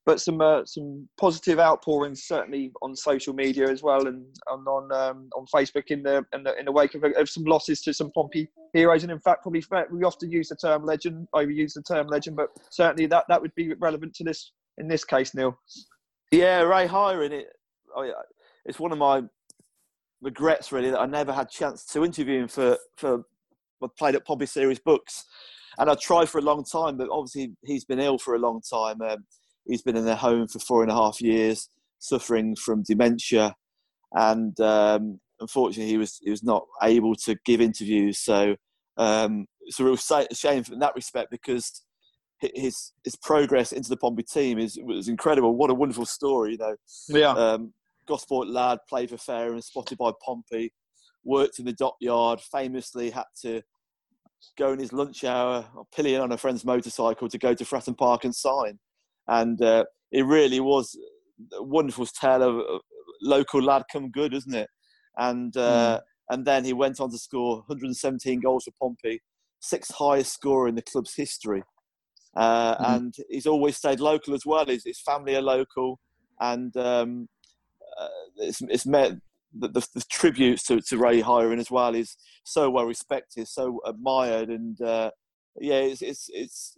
but 0.05 0.19
some 0.19 0.41
uh, 0.41 0.65
some 0.65 1.07
positive 1.19 1.59
outpourings 1.59 2.23
certainly 2.23 2.71
on 2.81 2.95
social 2.95 3.33
media 3.33 3.69
as 3.69 3.83
well, 3.83 4.07
and, 4.07 4.25
and 4.49 4.67
on 4.67 4.91
um, 4.91 5.29
on 5.35 5.45
Facebook 5.53 5.87
in 5.87 6.03
the 6.03 6.25
in 6.33 6.43
the, 6.43 6.57
in 6.59 6.65
the 6.65 6.71
wake 6.71 6.95
of, 6.95 7.03
of, 7.03 7.29
some 7.29 7.43
losses 7.43 7.81
to 7.81 7.93
some 7.93 8.11
Pompey 8.11 8.49
heroes. 8.73 9.03
And 9.03 9.11
in 9.11 9.19
fact, 9.19 9.43
probably 9.43 9.63
we 9.91 10.03
often 10.03 10.31
use 10.31 10.49
the 10.49 10.55
term 10.55 10.85
legend, 10.85 11.27
overuse 11.35 11.73
the 11.73 11.83
term 11.83 12.07
legend, 12.07 12.35
but 12.35 12.49
certainly 12.69 13.05
that 13.07 13.25
that 13.29 13.41
would 13.41 13.53
be 13.55 13.73
relevant 13.75 14.13
to 14.15 14.23
this 14.23 14.51
in 14.77 14.87
this 14.87 15.03
case, 15.03 15.35
Neil. 15.35 15.57
Yeah, 16.31 16.61
Ray 16.61 16.87
Hiron 16.87 17.31
it. 17.31 17.47
Oh, 17.95 18.03
yeah, 18.03 18.13
it's 18.65 18.79
one 18.79 18.91
of 18.91 18.97
my 18.97 19.21
regrets 20.21 20.71
really 20.71 20.91
that 20.91 20.99
I 20.99 21.05
never 21.05 21.33
had 21.33 21.47
a 21.47 21.49
chance 21.49 21.85
to 21.87 22.05
interview 22.05 22.41
him 22.41 22.47
for 22.47 22.77
for 22.97 23.23
I 23.83 23.87
played 23.97 24.15
at 24.15 24.25
Pompey 24.25 24.45
Series 24.45 24.79
books, 24.79 25.25
and 25.77 25.89
I 25.89 25.95
tried 25.95 26.29
for 26.29 26.37
a 26.37 26.43
long 26.43 26.63
time, 26.63 26.97
but 26.97 27.09
obviously 27.11 27.53
he's 27.63 27.85
been 27.85 27.99
ill 27.99 28.17
for 28.17 28.35
a 28.35 28.39
long 28.39 28.61
time. 28.61 29.01
Um, 29.01 29.25
he's 29.65 29.81
been 29.81 29.97
in 29.97 30.05
their 30.05 30.15
home 30.15 30.47
for 30.47 30.59
four 30.59 30.83
and 30.83 30.91
a 30.91 30.95
half 30.95 31.19
years, 31.21 31.67
suffering 31.99 32.55
from 32.55 32.83
dementia, 32.83 33.55
and 34.13 34.59
um, 34.59 35.19
unfortunately, 35.39 35.91
he 35.91 35.97
was 35.97 36.19
he 36.23 36.29
was 36.29 36.43
not 36.43 36.63
able 36.83 37.15
to 37.15 37.35
give 37.45 37.59
interviews. 37.59 38.19
So 38.19 38.55
um, 38.97 39.47
it's 39.61 39.79
a 39.79 39.83
real 39.83 39.97
shame 39.97 40.63
in 40.71 40.79
that 40.79 40.95
respect 40.95 41.31
because 41.31 41.83
his 42.39 42.93
his 43.03 43.15
progress 43.15 43.71
into 43.71 43.89
the 43.89 43.97
Pompey 43.97 44.23
team 44.23 44.57
is 44.59 44.79
was 44.83 45.07
incredible. 45.07 45.55
What 45.55 45.69
a 45.69 45.75
wonderful 45.75 46.05
story, 46.05 46.53
you 46.53 46.57
know. 46.57 46.75
Yeah. 47.07 47.31
Um, 47.31 47.73
Gosport 48.07 48.47
lad, 48.47 48.79
played 48.89 49.09
for 49.09 49.45
and 49.51 49.63
spotted 49.63 49.97
by 49.97 50.11
Pompey, 50.25 50.71
worked 51.23 51.59
in 51.59 51.65
the 51.65 51.73
dockyard, 51.73 52.41
famously 52.41 53.09
had 53.09 53.25
to 53.41 53.61
go 54.57 54.73
in 54.73 54.79
his 54.79 54.93
lunch 54.93 55.23
hour, 55.23 55.65
pillion 55.95 56.21
on 56.21 56.31
a 56.31 56.37
friend's 56.37 56.65
motorcycle 56.65 57.29
to 57.29 57.37
go 57.37 57.53
to 57.53 57.63
Fratton 57.63 57.97
Park 57.97 58.23
and 58.23 58.35
sign. 58.35 58.79
And 59.27 59.61
uh, 59.61 59.85
it 60.11 60.25
really 60.25 60.59
was 60.59 60.97
a 61.53 61.63
wonderful 61.63 62.05
tale 62.05 62.43
of 62.43 62.55
a 62.57 62.79
local 63.21 63.61
lad 63.61 63.83
come 63.91 64.09
good, 64.09 64.33
isn't 64.33 64.53
it? 64.53 64.69
And 65.17 65.55
uh, 65.55 65.99
mm. 65.99 66.01
and 66.33 66.45
then 66.45 66.65
he 66.65 66.73
went 66.73 66.99
on 66.99 67.11
to 67.11 67.17
score 67.17 67.57
117 67.67 68.39
goals 68.39 68.63
for 68.63 68.71
Pompey, 68.79 69.21
sixth 69.59 69.93
highest 69.93 70.33
scorer 70.33 70.67
in 70.67 70.75
the 70.75 70.81
club's 70.81 71.15
history. 71.15 71.63
Uh, 72.35 72.75
mm. 72.75 72.95
And 72.95 73.13
he's 73.29 73.45
always 73.45 73.77
stayed 73.77 73.99
local 73.99 74.33
as 74.33 74.45
well. 74.45 74.65
His, 74.65 74.83
his 74.85 75.01
family 75.01 75.35
are 75.35 75.41
local, 75.41 75.99
and 76.39 76.75
um, 76.77 77.27
uh, 77.99 78.07
it's, 78.37 78.61
it's 78.61 78.85
met 78.85 79.13
the, 79.53 79.67
the, 79.67 79.87
the, 79.93 80.03
tributes 80.09 80.63
to, 80.63 80.81
to 80.81 80.97
Ray 80.97 81.19
Hiron 81.19 81.59
as 81.59 81.69
well 81.69 81.95
is 81.95 82.15
so 82.43 82.69
well 82.69 82.85
respected, 82.85 83.47
so 83.47 83.81
admired, 83.85 84.49
and 84.49 84.79
uh, 84.81 85.11
yeah, 85.59 85.79
it's 85.79 86.01
it's, 86.01 86.29
it's 86.33 86.75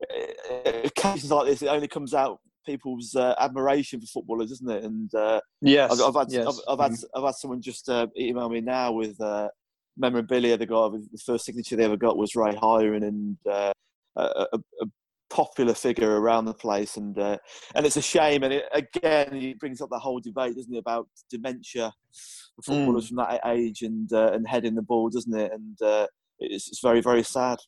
it, 0.00 0.86
occasions 0.86 1.30
like 1.30 1.46
this. 1.46 1.62
It 1.62 1.68
only 1.68 1.88
comes 1.88 2.14
out 2.14 2.40
people's 2.64 3.16
uh, 3.16 3.34
admiration 3.38 4.00
for 4.00 4.06
footballers, 4.06 4.50
isn't 4.52 4.70
it? 4.70 4.84
And 4.84 5.12
uh, 5.14 5.40
yes, 5.60 5.90
I've, 5.92 6.08
I've 6.08 6.14
had 6.14 6.32
yes. 6.32 6.46
I've, 6.46 6.72
I've, 6.72 6.90
had 6.90 6.98
mm. 6.98 7.04
I've 7.14 7.24
had 7.24 7.34
someone 7.34 7.62
just 7.62 7.88
uh, 7.88 8.06
email 8.16 8.48
me 8.48 8.60
now 8.60 8.92
with 8.92 9.20
uh, 9.20 9.48
memorabilia. 9.96 10.56
The 10.56 10.66
guy, 10.66 10.88
the 10.88 11.20
first 11.24 11.44
signature 11.44 11.76
they 11.76 11.84
ever 11.84 11.96
got 11.96 12.16
was 12.16 12.36
Ray 12.36 12.54
Hiron, 12.54 13.02
and 13.02 13.36
uh, 13.50 13.72
a, 14.16 14.46
a, 14.52 14.86
popular 15.38 15.74
figure 15.74 16.20
around 16.20 16.46
the 16.46 16.54
place, 16.54 16.96
and 16.96 17.16
uh, 17.16 17.38
and 17.76 17.86
it's 17.86 17.96
a 17.96 18.02
shame. 18.02 18.42
And 18.42 18.52
it, 18.52 18.64
again, 18.72 19.36
it 19.36 19.60
brings 19.60 19.80
up 19.80 19.88
the 19.88 19.98
whole 19.98 20.18
debate, 20.18 20.56
doesn't 20.56 20.74
it, 20.74 20.78
about 20.78 21.08
dementia 21.30 21.92
for 22.56 22.62
footballers 22.62 23.04
mm. 23.04 23.08
from 23.08 23.16
that 23.18 23.40
age 23.46 23.82
and 23.82 24.12
uh, 24.12 24.32
and 24.32 24.48
heading 24.48 24.74
the 24.74 24.82
ball, 24.82 25.08
doesn't 25.08 25.38
it? 25.38 25.52
And 25.52 25.80
uh, 25.80 26.08
it's, 26.40 26.66
it's 26.68 26.80
very 26.80 27.00
very 27.00 27.22
sad. 27.22 27.58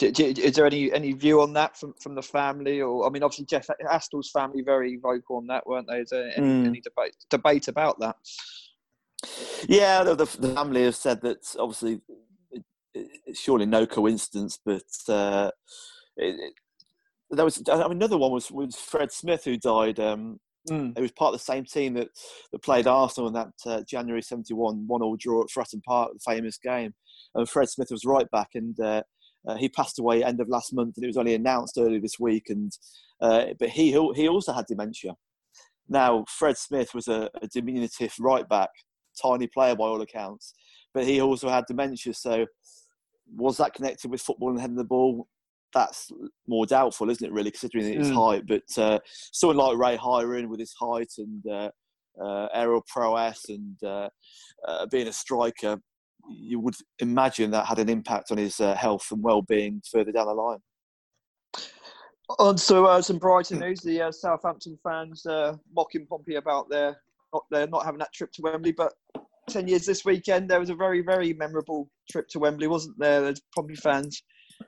Is 0.00 0.54
there 0.54 0.66
any 0.66 0.90
any 0.92 1.12
view 1.12 1.42
on 1.42 1.52
that 1.52 1.76
from, 1.76 1.92
from 2.00 2.14
the 2.14 2.22
family, 2.22 2.80
or 2.80 3.06
I 3.06 3.10
mean, 3.10 3.22
obviously 3.22 3.44
Jeff 3.44 3.68
Astle's 3.90 4.30
family 4.30 4.62
very 4.62 4.96
vocal 4.96 5.36
on 5.36 5.46
that, 5.48 5.66
weren't 5.66 5.88
they? 5.88 5.98
Is 5.98 6.10
there 6.10 6.32
any, 6.36 6.46
mm. 6.46 6.66
any 6.68 6.80
debate 6.80 7.16
debate 7.28 7.68
about 7.68 8.00
that? 8.00 8.16
Yeah, 9.68 10.04
the, 10.04 10.14
the, 10.14 10.26
family 10.26 10.84
have 10.84 10.96
said 10.96 11.20
that 11.22 11.54
obviously 11.58 12.00
it's 12.94 13.40
surely 13.40 13.66
no 13.66 13.84
coincidence, 13.86 14.58
but 14.64 15.12
uh, 15.12 15.50
it, 16.16 16.54
there 17.30 17.44
was 17.44 17.62
another 17.66 18.16
one 18.16 18.32
was, 18.32 18.50
was 18.50 18.76
Fred 18.76 19.12
Smith 19.12 19.44
who 19.44 19.56
died. 19.56 20.00
Um, 20.00 20.40
mm. 20.68 20.96
He 20.96 21.02
was 21.02 21.12
part 21.12 21.34
of 21.34 21.40
the 21.40 21.44
same 21.44 21.64
team 21.64 21.94
that, 21.94 22.08
that 22.52 22.62
played 22.62 22.86
Arsenal 22.86 23.28
in 23.28 23.34
that 23.34 23.52
uh, 23.66 23.82
January 23.86 24.22
'71 24.22 24.86
one-all 24.86 25.16
draw 25.16 25.42
at 25.42 25.48
Fratton 25.48 25.82
Park, 25.84 26.12
the 26.14 26.32
famous 26.32 26.58
game. 26.58 26.94
And 27.34 27.48
Fred 27.48 27.68
Smith 27.68 27.88
was 27.90 28.04
right 28.04 28.28
back, 28.30 28.48
and 28.54 28.78
uh, 28.80 29.02
uh, 29.46 29.56
he 29.56 29.68
passed 29.68 29.98
away 29.98 30.24
end 30.24 30.40
of 30.40 30.48
last 30.48 30.72
month, 30.72 30.96
and 30.96 31.04
it 31.04 31.08
was 31.08 31.16
only 31.16 31.34
announced 31.34 31.76
earlier 31.78 32.00
this 32.00 32.18
week. 32.18 32.46
And 32.48 32.72
uh, 33.20 33.46
but 33.58 33.70
he 33.70 33.92
he 34.14 34.28
also 34.28 34.52
had 34.52 34.66
dementia. 34.66 35.14
Now 35.88 36.24
Fred 36.28 36.56
Smith 36.56 36.94
was 36.94 37.08
a, 37.08 37.30
a 37.42 37.46
diminutive 37.48 38.14
right 38.20 38.48
back, 38.48 38.70
tiny 39.20 39.46
player 39.46 39.76
by 39.76 39.84
all 39.84 40.00
accounts, 40.00 40.54
but 40.94 41.04
he 41.04 41.20
also 41.20 41.48
had 41.48 41.64
dementia. 41.66 42.14
So 42.14 42.46
was 43.36 43.58
that 43.58 43.74
connected 43.74 44.10
with 44.10 44.22
football 44.22 44.50
and 44.50 44.60
heading 44.60 44.76
the 44.76 44.84
ball? 44.84 45.28
That's 45.74 46.10
more 46.46 46.66
doubtful, 46.66 47.10
isn't 47.10 47.26
it? 47.26 47.32
Really, 47.32 47.50
considering 47.50 47.98
his 47.98 48.10
mm. 48.10 48.14
height. 48.14 48.44
But 48.46 48.82
uh, 48.82 48.98
someone 49.32 49.56
like 49.56 49.78
Ray 49.78 49.96
Hiron 49.96 50.48
with 50.48 50.60
his 50.60 50.74
height 50.78 51.12
and 51.18 51.46
uh, 51.46 51.70
uh, 52.22 52.48
aerial 52.54 52.84
prowess 52.86 53.48
and 53.48 53.76
uh, 53.84 54.08
uh, 54.66 54.86
being 54.86 55.08
a 55.08 55.12
striker, 55.12 55.80
you 56.28 56.60
would 56.60 56.74
imagine 56.98 57.50
that 57.50 57.66
had 57.66 57.78
an 57.78 57.88
impact 57.88 58.30
on 58.30 58.38
his 58.38 58.60
uh, 58.60 58.74
health 58.74 59.06
and 59.10 59.22
well-being 59.22 59.80
further 59.90 60.12
down 60.12 60.26
the 60.26 60.34
line. 60.34 60.58
On 62.38 62.56
to 62.56 63.02
some 63.02 63.18
Brighton 63.18 63.60
news. 63.60 63.80
The 63.80 64.12
Southampton 64.12 64.78
fans 64.82 65.24
mocking 65.74 66.06
Pompey 66.06 66.34
about 66.34 66.68
their 66.68 67.00
not 67.32 67.44
their 67.50 67.66
not 67.66 67.84
having 67.84 67.98
that 68.00 68.12
trip 68.12 68.32
to 68.32 68.42
Wembley, 68.42 68.72
but 68.72 68.92
10 69.48 69.66
years 69.66 69.86
this 69.86 70.04
weekend, 70.04 70.48
there 70.48 70.60
was 70.60 70.70
a 70.70 70.74
very, 70.74 71.00
very 71.00 71.32
memorable 71.32 71.88
trip 72.10 72.28
to 72.28 72.38
Wembley, 72.38 72.66
wasn't 72.66 72.98
there? 72.98 73.22
There's 73.22 73.40
Pompey 73.54 73.76
fans 73.76 74.22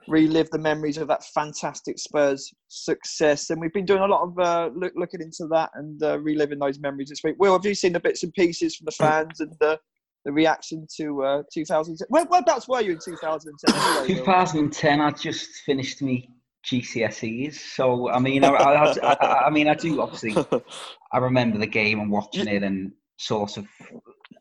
relive 0.08 0.50
the 0.50 0.58
memories 0.58 0.98
of 0.98 1.08
that 1.08 1.24
fantastic 1.24 1.98
Spurs 1.98 2.52
success. 2.68 3.50
And 3.50 3.60
we've 3.60 3.72
been 3.72 3.84
doing 3.84 4.02
a 4.02 4.06
lot 4.06 4.22
of 4.22 4.38
uh, 4.38 4.70
look, 4.74 4.92
looking 4.96 5.20
into 5.20 5.46
that 5.48 5.70
and 5.74 6.02
uh, 6.02 6.18
reliving 6.20 6.58
those 6.58 6.78
memories 6.78 7.08
this 7.08 7.20
week. 7.22 7.36
Will, 7.38 7.52
have 7.52 7.64
you 7.64 7.74
seen 7.74 7.92
the 7.92 8.00
bits 8.00 8.22
and 8.22 8.32
pieces 8.32 8.76
from 8.76 8.86
the 8.86 8.92
fans 8.92 9.40
and 9.40 9.52
the, 9.60 9.78
the 10.24 10.32
reaction 10.32 10.86
to 10.96 11.22
uh, 11.22 11.42
2010? 11.52 12.06
Where, 12.08 12.24
whereabouts 12.24 12.68
were 12.68 12.80
you 12.80 12.92
in 12.92 12.98
2010? 13.04 14.16
2010, 14.16 15.00
I 15.00 15.10
just 15.10 15.50
finished 15.66 16.02
me 16.02 16.30
GCSEs. 16.64 17.54
So 17.54 18.10
I 18.10 18.18
mean, 18.18 18.44
I, 18.44 18.50
I, 18.50 18.92
I, 19.02 19.46
I, 19.46 19.50
mean, 19.50 19.68
I 19.68 19.74
do 19.74 20.00
obviously. 20.00 20.36
I 21.12 21.18
remember 21.18 21.58
the 21.58 21.66
game 21.66 22.00
and 22.00 22.10
watching 22.10 22.46
it, 22.46 22.62
and 22.62 22.92
sort 23.16 23.56
of 23.56 23.66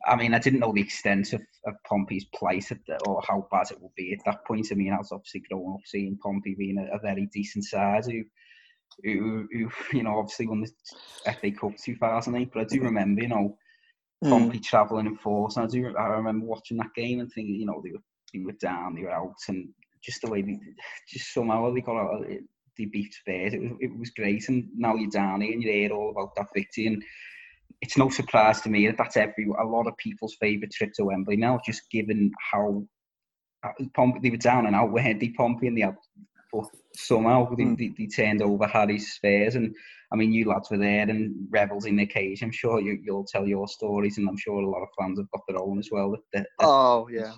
I 0.06 0.16
mean, 0.16 0.34
I 0.34 0.40
didn't 0.40 0.60
know 0.60 0.72
the 0.74 0.82
extent 0.82 1.34
of, 1.34 1.42
of 1.66 1.74
Pompey's 1.88 2.26
place 2.34 2.70
the, 2.70 2.98
or 3.06 3.22
how 3.28 3.48
bad 3.52 3.72
it 3.72 3.82
would 3.82 3.94
be 3.96 4.14
at 4.14 4.24
that 4.26 4.46
point. 4.46 4.68
I 4.72 4.76
mean, 4.76 4.94
I 4.94 4.98
was 4.98 5.12
obviously 5.12 5.44
growing 5.50 5.74
up 5.74 5.82
seeing 5.86 6.18
Pompey 6.24 6.56
being 6.58 6.78
a, 6.78 6.96
a 6.96 7.00
very 7.00 7.30
decent 7.34 7.66
side 7.66 8.06
who, 8.06 8.24
who, 9.04 9.48
who, 9.52 9.70
you 9.98 10.04
know, 10.04 10.20
obviously 10.20 10.48
won 10.48 10.62
the 10.62 11.32
FA 11.34 11.52
Cup 11.52 11.74
2008. 11.84 12.52
But 12.54 12.62
I 12.62 12.64
do 12.66 12.82
remember, 12.82 13.22
you 13.22 13.28
know, 13.28 13.58
mm. 14.24 14.30
Pompey 14.30 14.60
travelling 14.60 15.08
in 15.08 15.18
force. 15.18 15.58
And 15.58 15.66
I 15.66 15.68
do, 15.68 15.94
I 15.98 16.06
remember 16.06 16.46
watching 16.46 16.78
that 16.78 16.94
game 16.96 17.20
and 17.20 17.32
thinking, 17.32 17.56
you 17.56 17.66
know, 17.66 17.82
they 17.84 17.92
were, 17.92 18.04
they 18.34 18.40
were 18.40 18.54
down, 18.54 18.96
they 18.96 19.02
were 19.02 19.12
out, 19.12 19.36
and 19.50 19.68
just 20.02 20.22
the 20.22 20.30
way 20.30 20.42
they, 20.42 20.58
just 21.10 21.34
somehow 21.34 21.74
they 21.74 21.82
got 21.82 21.98
out, 21.98 22.26
they 22.78 22.86
beat 22.86 23.14
Spurs. 23.14 23.54
It 23.54 23.62
was, 23.62 23.72
it 23.82 24.00
was 24.00 24.12
great. 24.12 24.48
And 24.48 24.70
now 24.76 24.96
you're 24.96 25.10
down 25.10 25.42
here 25.42 25.52
and 25.52 25.62
you 25.62 25.72
hear 25.72 25.92
all 25.92 26.12
about 26.12 26.36
that 26.36 26.48
victory 26.56 26.88
and 26.88 27.04
it's 27.82 27.98
no 27.98 28.10
surprise 28.10 28.62
to 28.62 28.70
me 28.70 28.88
that 28.88 28.98
that's 28.98 29.18
every 29.18 29.48
a 29.60 29.64
lot 29.64 29.88
of 29.88 29.98
people's 29.98 30.36
favourite 30.40 30.72
trip 30.72 30.92
to 30.96 31.06
Wembley 31.06 31.38
now, 31.38 31.60
just 31.66 31.90
given 31.92 32.32
how 32.52 32.84
Pompey 33.96 34.20
they 34.22 34.30
were 34.30 34.38
down 34.38 34.66
and 34.66 34.76
out, 34.76 34.92
where 34.92 35.14
they 35.14 35.30
Pompey 35.30 35.68
and 35.68 35.78
they 35.78 35.82
had, 35.82 35.96
but 36.52 36.66
somehow 36.96 37.50
they, 37.56 37.64
mm. 37.64 37.78
they, 37.78 37.94
they, 37.98 38.08
turned 38.08 38.42
over 38.42 38.66
Harry's 38.66 39.14
Spurs 39.14 39.56
and 39.56 39.76
I 40.12 40.16
mean 40.16 40.34
you 40.34 40.46
lads 40.46 40.70
were 40.72 40.78
there 40.78 41.08
and 41.10 41.36
revels 41.50 41.86
in 41.86 41.96
the 41.96 42.06
cage. 42.06 42.42
I'm 42.42 42.52
sure 42.52 42.82
you, 42.82 43.00
you'll 43.04 43.26
tell 43.26 43.48
your 43.48 43.68
stories 43.68 44.18
and 44.18 44.28
I'm 44.28 44.38
sure 44.38 44.60
a 44.60 44.70
lot 44.70 44.82
of 44.82 44.90
fans 45.00 45.20
have 45.20 45.32
got 45.32 45.42
their 45.48 45.62
own 45.62 45.80
as 45.80 45.90
well. 45.92 46.12
That, 46.12 46.22
that, 46.34 46.48
oh 46.60 47.08
yeah. 47.10 47.34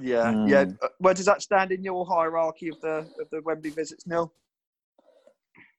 Yeah, 0.00 0.32
mm. 0.32 0.48
yeah. 0.48 0.66
Uh, 0.80 0.88
where 0.98 1.14
does 1.14 1.26
that 1.26 1.42
stand 1.42 1.72
in 1.72 1.82
your 1.82 2.06
hierarchy 2.06 2.68
of 2.68 2.80
the 2.80 3.08
of 3.20 3.28
the 3.32 3.42
Wembley 3.42 3.70
visits, 3.70 4.06
Neil? 4.06 4.32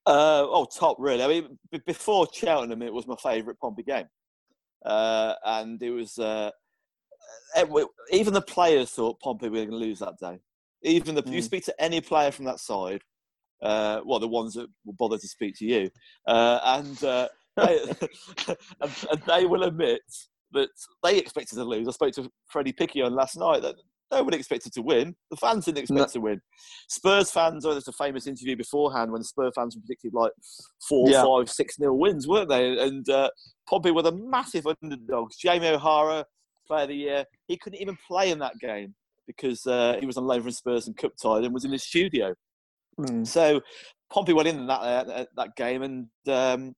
Uh, 0.09 0.47
oh, 0.49 0.65
top 0.65 0.97
really. 0.97 1.23
I 1.23 1.27
mean, 1.27 1.59
b- 1.71 1.81
before 1.85 2.27
Cheltenham, 2.33 2.81
it 2.81 2.91
was 2.91 3.05
my 3.05 3.15
favourite 3.21 3.59
Pompey 3.59 3.83
game, 3.83 4.07
uh, 4.83 5.35
and 5.45 5.81
it 5.83 5.91
was 5.91 6.17
uh, 6.17 6.49
even 8.11 8.33
the 8.33 8.41
players 8.41 8.89
thought 8.89 9.19
Pompey 9.19 9.49
were 9.49 9.57
going 9.57 9.69
to 9.69 9.75
lose 9.75 9.99
that 9.99 10.17
day. 10.19 10.39
Even 10.81 11.13
the 11.13 11.21
mm. 11.21 11.33
you 11.33 11.43
speak 11.43 11.63
to 11.65 11.75
any 11.79 12.01
player 12.01 12.31
from 12.31 12.45
that 12.45 12.59
side, 12.59 13.03
uh, 13.61 13.99
well, 14.03 14.17
the 14.17 14.27
ones 14.27 14.55
that 14.55 14.65
will 14.83 14.93
bother 14.93 15.19
to 15.19 15.27
speak 15.27 15.55
to 15.57 15.65
you, 15.65 15.91
uh, 16.25 16.59
and, 16.63 17.03
uh, 17.03 17.27
they, 17.57 17.77
and, 18.81 18.91
and 19.11 19.21
they 19.27 19.45
will 19.45 19.61
admit 19.61 20.01
that 20.53 20.69
they 21.03 21.19
expected 21.19 21.53
to 21.53 21.63
lose. 21.63 21.87
I 21.87 21.91
spoke 21.91 22.15
to 22.15 22.31
Freddie 22.47 22.73
Piquionne 22.73 23.11
last 23.15 23.37
night. 23.37 23.61
That 23.61 23.75
Nobody 24.11 24.37
expected 24.37 24.73
to 24.73 24.81
win. 24.81 25.15
The 25.29 25.37
fans 25.37 25.65
didn't 25.65 25.79
expect 25.79 25.99
no. 25.99 26.05
to 26.07 26.19
win. 26.21 26.41
Spurs 26.87 27.31
fans, 27.31 27.65
oh, 27.65 27.71
there's 27.71 27.87
a 27.87 27.93
famous 27.93 28.25
interview 28.27 28.55
beforehand 28.55 29.11
when 29.11 29.21
the 29.21 29.25
Spurs 29.25 29.53
fans 29.55 29.75
predicted 29.75 30.13
like 30.13 30.31
four, 30.87 31.09
yeah. 31.09 31.23
five, 31.23 31.49
six 31.49 31.77
nil 31.79 31.97
wins, 31.97 32.27
weren't 32.27 32.49
they? 32.49 32.79
And 32.79 33.07
uh, 33.09 33.29
Pompey 33.67 33.91
were 33.91 34.01
the 34.01 34.11
massive 34.11 34.65
underdogs. 34.65 35.37
Jamie 35.37 35.67
O'Hara, 35.67 36.25
player 36.67 36.83
of 36.83 36.89
the 36.89 36.95
year, 36.95 37.25
he 37.47 37.57
couldn't 37.57 37.81
even 37.81 37.97
play 38.07 38.31
in 38.31 38.39
that 38.39 38.57
game 38.59 38.95
because 39.27 39.65
uh, 39.67 39.97
he 39.99 40.07
was 40.07 40.17
on 40.17 40.25
loan 40.25 40.41
from 40.41 40.51
Spurs 40.51 40.87
and 40.87 40.97
cup 40.97 41.11
tied 41.21 41.43
and 41.43 41.53
was 41.53 41.65
in 41.65 41.71
the 41.71 41.77
studio. 41.77 42.33
Mm. 42.99 43.25
So 43.27 43.61
Pompey 44.11 44.33
went 44.33 44.47
in 44.47 44.65
that 44.67 44.81
uh, 44.81 45.25
that 45.37 45.55
game, 45.55 45.83
and 45.83 46.07
um, 46.27 46.73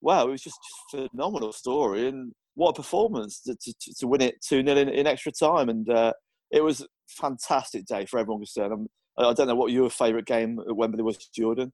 wow, 0.00 0.26
it 0.26 0.30
was 0.30 0.42
just, 0.42 0.58
just 0.90 1.04
a 1.04 1.08
phenomenal 1.10 1.52
story 1.52 2.08
and 2.08 2.32
what 2.54 2.70
a 2.70 2.74
performance 2.74 3.40
to, 3.40 3.54
to, 3.54 3.94
to 3.98 4.06
win 4.06 4.20
it 4.20 4.34
2 4.42 4.62
0 4.62 4.76
in, 4.76 4.88
in, 4.88 5.06
extra 5.06 5.32
time. 5.32 5.68
And 5.68 5.88
uh, 5.88 6.12
it 6.52 6.62
was 6.62 6.82
a 6.82 6.86
fantastic 7.08 7.86
day 7.86 8.06
for 8.06 8.18
everyone 8.18 8.40
concerned. 8.40 8.72
I'm, 8.72 8.88
I 9.18 9.32
don't 9.32 9.48
know 9.48 9.54
what 9.54 9.72
your 9.72 9.90
favourite 9.90 10.26
game 10.26 10.58
at 10.60 10.76
Wembley 10.76 11.02
was, 11.02 11.16
Jordan. 11.34 11.72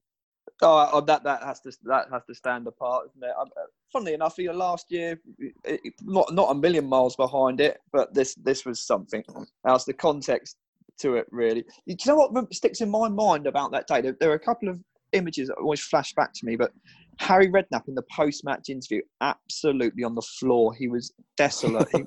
Oh, 0.61 1.01
that 1.01 1.23
that 1.23 1.43
has 1.43 1.61
to 1.61 1.71
that 1.83 2.07
has 2.11 2.23
to 2.25 2.33
stand 2.33 2.67
apart, 2.67 3.05
isn't 3.09 3.29
it? 3.29 3.35
Um, 3.39 3.47
funnily 3.93 4.13
enough, 4.13 4.37
you 4.37 4.51
last 4.51 4.87
year, 4.89 5.19
it, 5.63 5.79
not 6.01 6.33
not 6.33 6.51
a 6.51 6.55
million 6.55 6.85
miles 6.85 7.15
behind 7.15 7.61
it, 7.61 7.79
but 7.93 8.13
this 8.13 8.35
this 8.35 8.65
was 8.65 8.85
something 8.85 9.23
else. 9.67 9.85
The 9.85 9.93
context 9.93 10.57
to 11.01 11.15
it, 11.15 11.27
really. 11.31 11.63
You 11.85 11.95
know 12.07 12.15
what 12.15 12.53
sticks 12.53 12.81
in 12.81 12.89
my 12.89 13.07
mind 13.09 13.47
about 13.47 13.71
that 13.71 13.87
day? 13.87 14.01
There, 14.01 14.17
there 14.19 14.31
are 14.31 14.35
a 14.35 14.39
couple 14.39 14.69
of 14.69 14.79
images 15.13 15.47
that 15.47 15.55
always 15.55 15.81
flash 15.81 16.13
back 16.13 16.33
to 16.33 16.45
me, 16.45 16.55
but 16.55 16.71
Harry 17.19 17.49
Redknapp 17.49 17.87
in 17.87 17.95
the 17.95 18.03
post-match 18.15 18.69
interview, 18.69 19.01
absolutely 19.21 20.03
on 20.03 20.15
the 20.15 20.21
floor. 20.21 20.73
He 20.73 20.87
was 20.87 21.13
desolate. 21.37 21.87
He, 21.93 22.03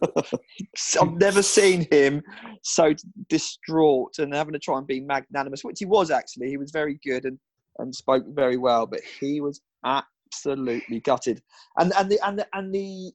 I've 1.01 1.13
never 1.13 1.43
seen 1.43 1.87
him 1.91 2.23
so 2.63 2.95
distraught 3.29 4.19
and 4.19 4.35
having 4.35 4.55
to 4.55 4.59
try 4.59 4.79
and 4.79 4.87
be 4.87 5.01
magnanimous, 5.01 5.65
which 5.65 5.79
he 5.79 5.85
was 5.85 6.11
actually. 6.11 6.49
He 6.49 6.57
was 6.57 6.71
very 6.71 6.99
good 7.05 7.25
and, 7.25 7.39
and 7.79 7.95
spoke 7.95 8.25
very 8.29 8.57
well, 8.57 8.87
but 8.87 9.01
he 9.21 9.41
was 9.41 9.61
absolutely 9.85 11.01
gutted. 11.01 11.43
And 11.79 11.93
and 11.97 12.11
the 12.11 12.19
and 12.27 12.39
the 12.39 12.47
and 12.55 12.75
the 12.75 13.13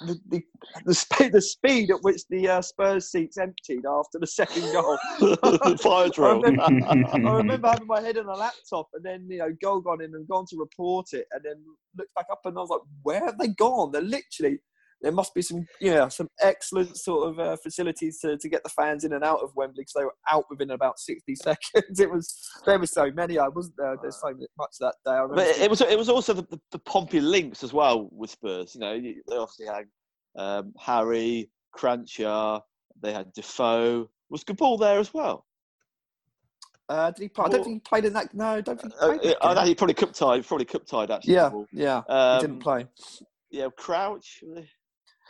the, 0.00 0.20
the, 0.28 0.42
the, 0.84 0.94
speed, 0.94 1.32
the 1.32 1.40
speed 1.40 1.90
at 1.90 2.02
which 2.02 2.22
the 2.30 2.48
uh, 2.48 2.62
Spurs 2.62 3.10
seats 3.10 3.38
emptied 3.38 3.84
after 3.88 4.18
the 4.18 4.26
second 4.26 4.62
goal. 4.72 4.98
Fire 5.78 6.08
drill. 6.08 6.44
I 6.44 6.50
remember, 6.50 6.62
I 6.62 7.32
remember 7.36 7.68
having 7.68 7.86
my 7.86 8.00
head 8.00 8.18
on 8.18 8.26
a 8.26 8.34
laptop 8.34 8.88
and 8.94 9.04
then, 9.04 9.26
you 9.28 9.38
know, 9.38 9.54
goal 9.62 9.80
gone 9.80 10.02
in 10.02 10.14
and 10.14 10.28
gone 10.28 10.46
to 10.50 10.56
report 10.56 11.06
it 11.12 11.26
and 11.32 11.42
then 11.44 11.56
looked 11.96 12.14
back 12.14 12.26
up 12.30 12.40
and 12.44 12.56
I 12.56 12.60
was 12.60 12.70
like, 12.70 12.80
where 13.02 13.24
have 13.24 13.38
they 13.38 13.48
gone? 13.48 13.92
They're 13.92 14.02
literally, 14.02 14.58
there 15.02 15.12
must 15.12 15.34
be 15.34 15.42
some, 15.42 15.64
you 15.80 15.90
know, 15.92 16.08
some 16.08 16.28
excellent 16.40 16.96
sort 16.96 17.28
of 17.28 17.38
uh, 17.38 17.56
facilities 17.62 18.18
to, 18.20 18.36
to 18.38 18.48
get 18.48 18.62
the 18.62 18.70
fans 18.70 19.04
in 19.04 19.12
and 19.12 19.22
out 19.22 19.40
of 19.42 19.50
Wembley 19.54 19.82
because 19.82 19.92
they 19.94 20.04
were 20.04 20.14
out 20.30 20.44
within 20.50 20.70
about 20.70 20.98
60 20.98 21.34
seconds. 21.36 22.00
It 22.00 22.10
was, 22.10 22.34
there 22.64 22.78
were 22.78 22.86
so 22.86 23.10
many. 23.12 23.38
I 23.38 23.48
wasn't 23.48 23.76
there. 23.78 23.96
There's 24.00 24.20
so 24.20 24.32
much 24.58 24.70
that 24.80 24.94
day. 25.04 25.18
but 25.34 25.46
it 25.58 25.68
was, 25.70 25.80
it 25.82 25.98
was 25.98 26.08
also 26.08 26.32
the, 26.32 26.42
the, 26.50 26.60
the 26.72 26.78
Pompey 26.78 27.20
links 27.20 27.62
as 27.62 27.72
well 27.72 28.08
with 28.10 28.30
Spurs. 28.30 28.74
You 28.74 28.80
know, 28.80 28.98
they 29.00 29.36
obviously 29.36 29.66
had 29.66 29.84
um, 30.36 30.72
Harry, 30.78 31.50
Kranjcar, 31.76 32.62
they 33.02 33.12
had 33.12 33.32
Defoe. 33.34 34.08
Was 34.30 34.44
Kaboul 34.44 34.80
there 34.80 34.98
as 34.98 35.12
well? 35.12 35.44
Uh, 36.88 37.10
did 37.10 37.22
he 37.22 37.28
play? 37.28 37.44
I 37.46 37.48
don't 37.48 37.64
think 37.64 37.74
he 37.76 37.80
played 37.80 38.04
in 38.04 38.12
that. 38.12 38.32
No, 38.32 38.46
I 38.46 38.60
don't 38.60 38.80
think 38.80 38.92
he 38.94 38.98
Uh, 39.00 39.08
played. 39.08 39.20
that 39.22 39.44
uh, 39.44 39.54
game. 39.54 39.66
he 39.66 39.74
probably 39.74 39.94
cup 39.94 40.12
tied. 40.12 40.46
Probably 40.46 40.64
cup 40.64 40.86
tied 40.86 41.10
actually. 41.10 41.34
yeah, 41.34 41.50
yeah, 41.72 42.02
Um, 42.08 42.40
he 42.40 42.46
didn't 42.46 42.62
play. 42.62 42.86
Yeah, 43.50 43.68
Crouch. 43.76 44.42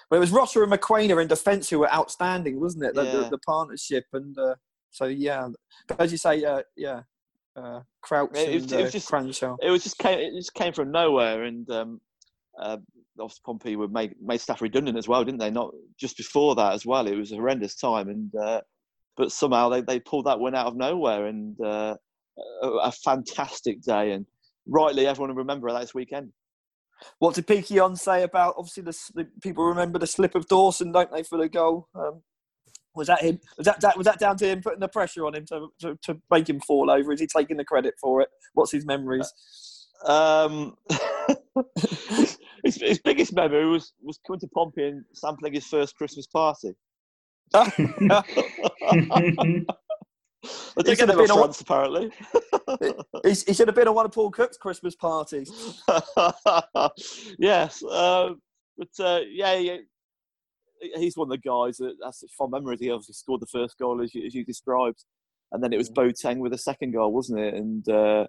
But 0.09 0.17
it 0.17 0.21
was 0.21 0.31
Rocha 0.31 0.63
and 0.63 0.73
Mokoena 0.73 1.21
in 1.21 1.29
defence 1.29 1.69
who 1.69 1.81
were 1.81 1.93
outstanding, 1.93 2.61
wasn't 2.61 2.85
it? 2.85 2.95
The, 2.95 3.03
the, 3.03 3.21
Yeah. 3.23 3.29
the 3.29 3.39
partnership 3.39 4.05
and 4.13 4.39
uh, 4.39 4.55
so 4.91 5.07
yeah. 5.07 5.49
But 5.89 6.01
as 6.01 6.13
you 6.13 6.19
say, 6.19 6.45
uh, 6.45 6.63
yeah, 6.77 7.01
uh, 7.57 7.81
Crouch 8.03 8.31
It 8.37 8.55
was- 8.63 8.73
and 8.73 8.81
it 8.81 8.85
was 8.85 8.91
uh, 8.95 8.99
just- 8.99 9.11
Kranjcar. 9.11 9.57
It 9.63 9.71
was 9.71 9.83
just 9.83 9.99
came. 9.99 10.19
It 10.19 10.35
just 10.35 10.55
came 10.55 10.73
from 10.73 10.91
nowhere, 10.93 11.45
and 11.45 11.69
um, 11.71 12.01
uh, 12.61 12.77
obviously 13.19 13.43
Pompey 13.45 13.77
were 13.77 13.89
made 13.89 14.15
made 14.23 14.41
staff 14.41 14.61
redundant 14.63 14.97
as 14.97 15.09
well, 15.09 15.25
didn't 15.25 15.41
they? 15.41 15.51
Not 15.51 15.73
just 15.99 16.17
before 16.17 16.55
that 16.55 16.73
as 16.75 16.87
well. 16.87 17.07
It 17.07 17.17
was 17.17 17.33
a 17.33 17.37
horrendous 17.37 17.75
time, 17.75 18.09
and 18.09 18.33
uh, 18.37 18.61
but 19.17 19.33
somehow 19.33 19.69
they, 19.71 19.81
they 19.81 19.99
pulled 19.99 20.27
that 20.27 20.39
one 20.39 20.55
out 20.55 20.67
of 20.67 20.77
nowhere, 20.77 21.27
and 21.27 21.61
uh, 21.61 21.97
a, 22.63 22.67
a 22.69 22.93
fantastic 22.93 23.83
day, 23.83 24.13
and 24.13 24.25
rightly 24.69 25.07
everyone 25.07 25.31
will 25.31 25.37
remember 25.43 25.71
that 25.73 25.81
this 25.81 25.95
weekend. 25.95 26.33
What 27.19 27.35
did 27.35 27.47
Piquionne 27.47 27.99
say 27.99 28.23
about? 28.23 28.55
Obviously, 28.57 28.83
the, 28.83 28.97
the 29.15 29.29
people 29.43 29.65
remember 29.65 29.99
the 29.99 30.07
slip 30.07 30.35
of 30.35 30.49
Dawson, 30.49 30.93
don't 30.93 31.13
they, 31.13 31.23
for 31.23 31.39
the 31.39 31.49
goal? 31.49 31.89
Um, 31.95 32.23
was 32.95 33.09
that 33.09 33.23
him? 33.23 33.41
Was 33.59 33.67
that, 33.67 33.81
that 33.81 33.97
was 33.97 34.07
that 34.07 34.19
down 34.19 34.37
to 34.39 34.47
him 34.47 34.63
putting 34.63 34.81
the 34.81 34.89
pressure 34.89 35.27
on 35.27 35.35
him 35.35 35.45
to, 35.47 35.69
to, 35.81 35.99
to 36.03 36.21
make 36.31 36.49
him 36.49 36.61
fall 36.61 36.91
over? 36.91 37.13
Is 37.13 37.21
he 37.21 37.27
taking 37.27 37.59
the 37.59 37.65
credit 37.65 37.95
for 38.01 38.23
it? 38.23 38.29
What's 38.55 38.73
his 38.73 38.87
memories? 38.87 39.31
Um, 40.05 40.77
his, 42.65 42.77
his 42.77 42.99
biggest 42.99 43.35
memory 43.35 43.67
was 43.67 43.93
was 44.03 44.19
coming 44.27 44.41
to 44.41 44.49
Pompey 44.49 44.89
and 44.89 45.05
sampling 45.13 45.53
his 45.53 45.67
first 45.67 45.97
Christmas 45.97 46.27
party. 46.27 46.75
I 50.47 50.73
He 50.77 50.83
did 50.83 50.99
should 50.99 51.09
get 51.09 51.09
have 51.09 51.17
been 51.17 51.31
in 51.31 51.37
France, 51.37 51.61
apparently. 51.61 52.11
he, 53.25 53.31
he 53.31 53.55
should 53.55 53.69
have 53.69 53.75
been 53.75 53.89
on 53.89 53.95
one 53.95 54.07
of 54.07 54.13
Paul 54.13 54.31
Cook's 54.31 54.57
Christmas 54.57 54.95
parties. 54.95 55.51
yes, 57.39 57.83
uh, 57.85 58.31
but 58.77 58.89
uh, 59.01 59.21
yeah, 59.29 59.55
yeah, 59.55 59.77
he's 60.97 61.17
one 61.17 61.27
of 61.27 61.31
the 61.31 61.49
guys 61.49 61.77
that 61.79 61.95
has 62.05 62.21
such 62.21 62.31
fond 62.37 62.53
memories. 62.53 62.81
He 62.81 62.91
obviously 62.91 63.15
scored 63.15 63.41
the 63.41 63.47
first 63.47 63.79
goal 63.79 64.03
as 64.03 64.15
you, 64.15 64.25
as 64.27 64.35
you 64.35 64.45
described, 64.45 65.05
and 65.53 65.63
then 65.63 65.73
it 65.73 65.79
was 65.79 65.91
Boateng 65.91 66.39
with 66.39 66.53
the 66.53 66.59
second 66.59 66.93
goal, 66.93 67.13
wasn't 67.13 67.41
it? 67.41 67.55
And 67.55 67.89
uh, 67.89 68.27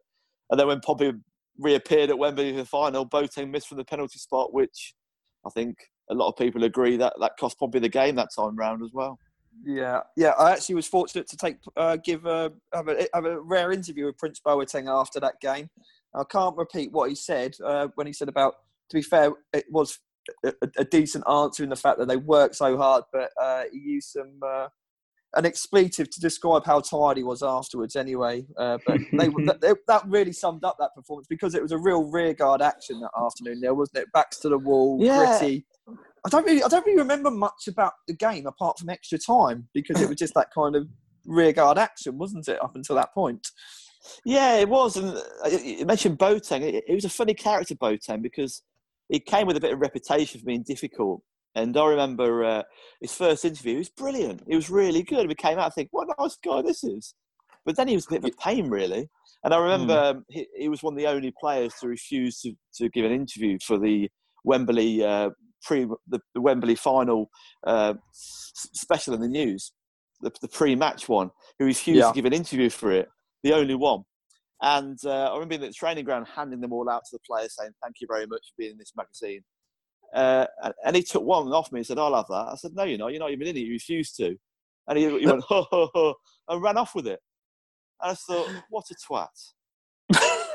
and 0.50 0.60
then 0.60 0.68
when 0.68 0.80
Pompey 0.82 1.14
reappeared 1.60 2.10
at 2.10 2.18
Wembley 2.18 2.52
for 2.52 2.58
the 2.60 2.66
final, 2.66 3.08
Boateng 3.08 3.50
missed 3.50 3.68
from 3.68 3.78
the 3.78 3.86
penalty 3.86 4.20
spot, 4.20 4.54
which 4.54 4.94
I 5.46 5.50
think 5.50 5.78
a 6.10 6.14
lot 6.14 6.30
of 6.30 6.38
people 6.38 6.64
agree 6.64 6.98
that 6.98 7.14
that 7.20 7.34
cost 7.40 7.60
Pompey 7.60 7.80
the 7.80 7.90
game 7.90 8.16
that 8.16 8.30
time 8.36 8.56
round 8.56 8.84
as 8.84 8.92
well. 8.94 9.20
Yeah, 9.64 10.02
yeah. 10.16 10.32
I 10.38 10.52
actually 10.52 10.76
was 10.76 10.88
fortunate 10.88 11.28
to 11.28 11.38
take 11.38 11.58
uh, 11.76 11.98
give 11.98 12.26
a 12.26 12.52
have, 12.74 12.88
a 12.88 13.08
have 13.14 13.26
a 13.26 13.40
rare 13.40 13.72
interview 13.72 14.06
with 14.06 14.18
Prince 14.18 14.40
Boateng 14.46 14.88
after 14.88 15.20
that 15.20 15.40
game. 15.42 15.70
I 16.16 16.24
can't 16.24 16.56
repeat 16.58 16.92
what 16.92 17.10
he 17.10 17.16
said 17.16 17.56
uh, 17.64 17.88
when 17.96 18.08
he 18.08 18.14
said 18.14 18.30
about. 18.30 18.56
To 18.90 18.96
be 18.96 19.02
fair, 19.02 19.32
it 19.54 19.66
was 19.70 20.00
a, 20.46 20.54
a 20.78 20.86
decent 20.86 21.26
answer 21.30 21.64
in 21.64 21.70
the 21.70 21.76
fact 21.76 22.00
that 22.00 22.08
they 22.08 22.18
worked 22.18 22.56
so 22.56 22.78
hard, 22.78 23.04
but 23.12 23.32
uh, 23.42 23.64
he 23.72 23.80
used 23.80 24.10
some 24.12 24.40
uh, 24.46 24.68
an 25.36 25.46
expletive 25.46 26.10
to 26.10 26.20
describe 26.20 26.66
how 26.66 26.80
tired 26.80 27.18
he 27.18 27.24
was 27.24 27.44
afterwards. 27.44 27.96
Anyway, 27.96 28.46
uh, 28.58 28.78
but 28.86 29.00
they, 29.14 29.28
that, 29.46 29.78
that 29.88 30.04
really 30.08 30.32
summed 30.32 30.64
up 30.64 30.78
that 30.80 30.96
performance 30.96 31.28
because 31.28 31.54
it 31.54 31.62
was 31.62 31.72
a 31.72 31.78
real 31.78 32.04
rearguard 32.04 32.62
action 32.62 33.00
that 33.02 33.12
afternoon. 33.20 33.60
There 33.62 33.74
wasn't 33.74 34.00
it, 34.00 34.12
backs 34.14 34.40
to 34.40 34.50
the 34.50 34.58
wall, 34.58 35.00
Yeah. 35.02 35.38
gritty. 35.40 35.66
I 36.26 36.30
don't 36.30 36.46
really, 36.46 36.64
I 36.64 36.68
don't 36.68 36.86
really 36.86 36.98
remember 36.98 37.32
much 37.32 37.68
about 37.68 37.94
the 38.08 38.14
game 38.14 38.48
apart 38.48 38.80
from 38.80 38.90
extra 38.90 39.18
time 39.18 39.68
because 39.74 40.02
it 40.02 40.10
was 40.10 40.18
just 40.18 40.34
that 40.34 40.52
kind 40.54 40.76
of 40.76 40.88
rearguard 41.26 41.78
action, 41.78 42.18
wasn't 42.18 42.48
it? 42.48 42.62
Up 42.64 42.76
until 42.76 42.96
that 42.96 43.14
point. 43.14 43.48
Yeah, 44.26 44.56
it 44.56 44.70
was. 44.70 44.98
And 44.98 45.18
uh, 45.46 45.50
you 45.64 45.86
mentioned 45.86 46.18
Boateng. 46.18 46.62
It, 46.62 46.84
it 46.88 46.94
was 46.94 47.06
a 47.06 47.10
funny 47.10 47.34
character, 47.34 47.76
Boateng, 47.76 48.22
because 48.22 48.64
he 49.10 49.20
came 49.20 49.48
with 49.48 49.58
a 49.58 49.62
bit 49.62 49.74
of 49.74 49.80
reputation 49.80 50.40
for 50.40 50.46
being 50.46 50.64
difficult. 50.64 51.22
And 51.56 51.76
I 51.76 51.86
remember 51.88 52.44
uh, 52.44 52.64
his 53.02 53.14
first 53.14 53.44
interview. 53.44 53.74
He 53.74 53.78
was 53.80 53.90
brilliant. 53.90 54.44
He 54.48 54.56
was 54.56 54.70
really 54.70 55.04
good. 55.04 55.28
We 55.28 55.36
came 55.36 55.58
out 55.58 55.74
thinking, 55.74 55.90
what 55.92 56.08
a 56.08 56.22
nice 56.22 56.38
guy 56.44 56.62
this 56.62 56.84
is. 56.84 57.16
But 57.66 57.76
then 57.76 57.88
he 57.88 57.96
was 57.96 58.06
a 58.06 58.12
bit 58.12 58.24
of 58.24 58.26
a 58.26 58.42
pain, 58.42 58.70
really. 58.70 59.10
And 59.44 59.54
I 59.54 59.58
remember 59.58 59.98
um, 59.98 60.26
he, 60.30 60.48
he 60.56 60.70
was 60.70 60.84
one 60.84 60.94
of 60.94 61.00
the 61.00 61.08
only 61.08 61.34
players 61.40 61.74
to 61.82 61.88
refuse 61.88 62.40
to, 62.42 62.54
to 62.76 62.90
give 62.90 63.06
an 63.06 63.12
interview 63.12 63.58
for 63.66 63.78
the 63.78 64.10
Wembley 64.44 65.04
uh, 65.04 65.32
pre 65.64 65.86
the, 66.08 66.20
the 66.34 66.42
Wembley 66.42 66.76
final 66.76 67.30
uh, 67.66 67.96
special 68.12 69.14
in 69.14 69.22
the 69.22 69.28
news, 69.28 69.72
the, 70.22 70.32
the 70.42 70.48
pre-match 70.48 71.08
one. 71.10 71.32
Who 71.60 71.66
refused 71.66 72.00
Yeah. 72.00 72.10
to 72.10 72.14
give 72.14 72.26
an 72.26 72.34
interview 72.34 72.70
for 72.70 72.92
it, 72.92 73.10
the 73.44 73.54
only 73.54 73.76
one. 73.76 74.04
And 74.62 74.98
uh, 75.06 75.30
I 75.30 75.34
remember 75.34 75.50
being 75.50 75.64
at 75.64 75.70
the 75.70 75.74
training 75.74 76.06
ground, 76.06 76.28
handing 76.36 76.62
them 76.62 76.74
all 76.74 76.90
out 76.90 77.04
to 77.06 77.16
the 77.16 77.20
players, 77.28 77.56
saying, 77.56 77.72
"Thank 77.84 77.98
you 78.02 78.08
very 78.10 78.26
much 78.26 78.42
for 78.42 78.54
being 78.58 78.72
in 78.72 78.78
this 78.78 78.94
magazine." 78.96 79.44
Uh, 80.16 80.48
and, 80.84 80.96
he 80.96 81.04
took 81.04 81.22
one 81.24 81.48
off 81.50 81.72
me 81.72 81.80
and 81.80 81.86
said, 81.86 82.00
"I'll 82.00 82.16
have 82.16 82.28
that." 82.30 82.50
I 82.54 82.56
said, 82.56 82.72
"No, 82.74 82.84
you're 82.84 82.98
not. 82.98 83.12
You're 83.12 83.20
not 83.20 83.32
even 83.32 83.48
in 83.48 83.56
it. 83.56 83.60
You 83.60 83.74
refused 83.74 84.16
to." 84.18 84.36
And 84.88 84.98
he, 84.98 85.20
he 85.20 85.28
went, 85.28 85.44
"Ho 85.48 85.68
ho 85.70 85.90
ho," 85.94 86.16
and 86.48 86.62
ran 86.62 86.78
off 86.78 86.96
with 86.96 87.08
it. 87.08 87.20
And 88.02 88.12
I 88.12 88.16
thought, 88.16 88.50
"What 88.70 88.86
a 88.90 88.96
twat!" 88.96 89.28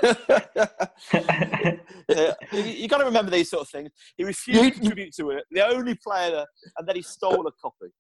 Yeah, 2.08 2.32
you, 2.52 2.62
you 2.62 2.88
got 2.88 2.98
to 2.98 3.04
remember 3.04 3.30
these 3.30 3.50
sort 3.50 3.62
of 3.62 3.68
things. 3.68 3.90
He 4.16 4.24
refused 4.24 4.62
You- 4.62 4.70
to 4.70 4.76
contribute 4.78 5.14
to 5.16 5.30
it. 5.30 5.44
The 5.50 5.66
only 5.66 5.94
player, 5.94 6.44
and 6.78 6.86
then 6.88 6.96
he 6.96 7.02
stole 7.02 7.46
a 7.46 7.52
copy. 7.52 7.92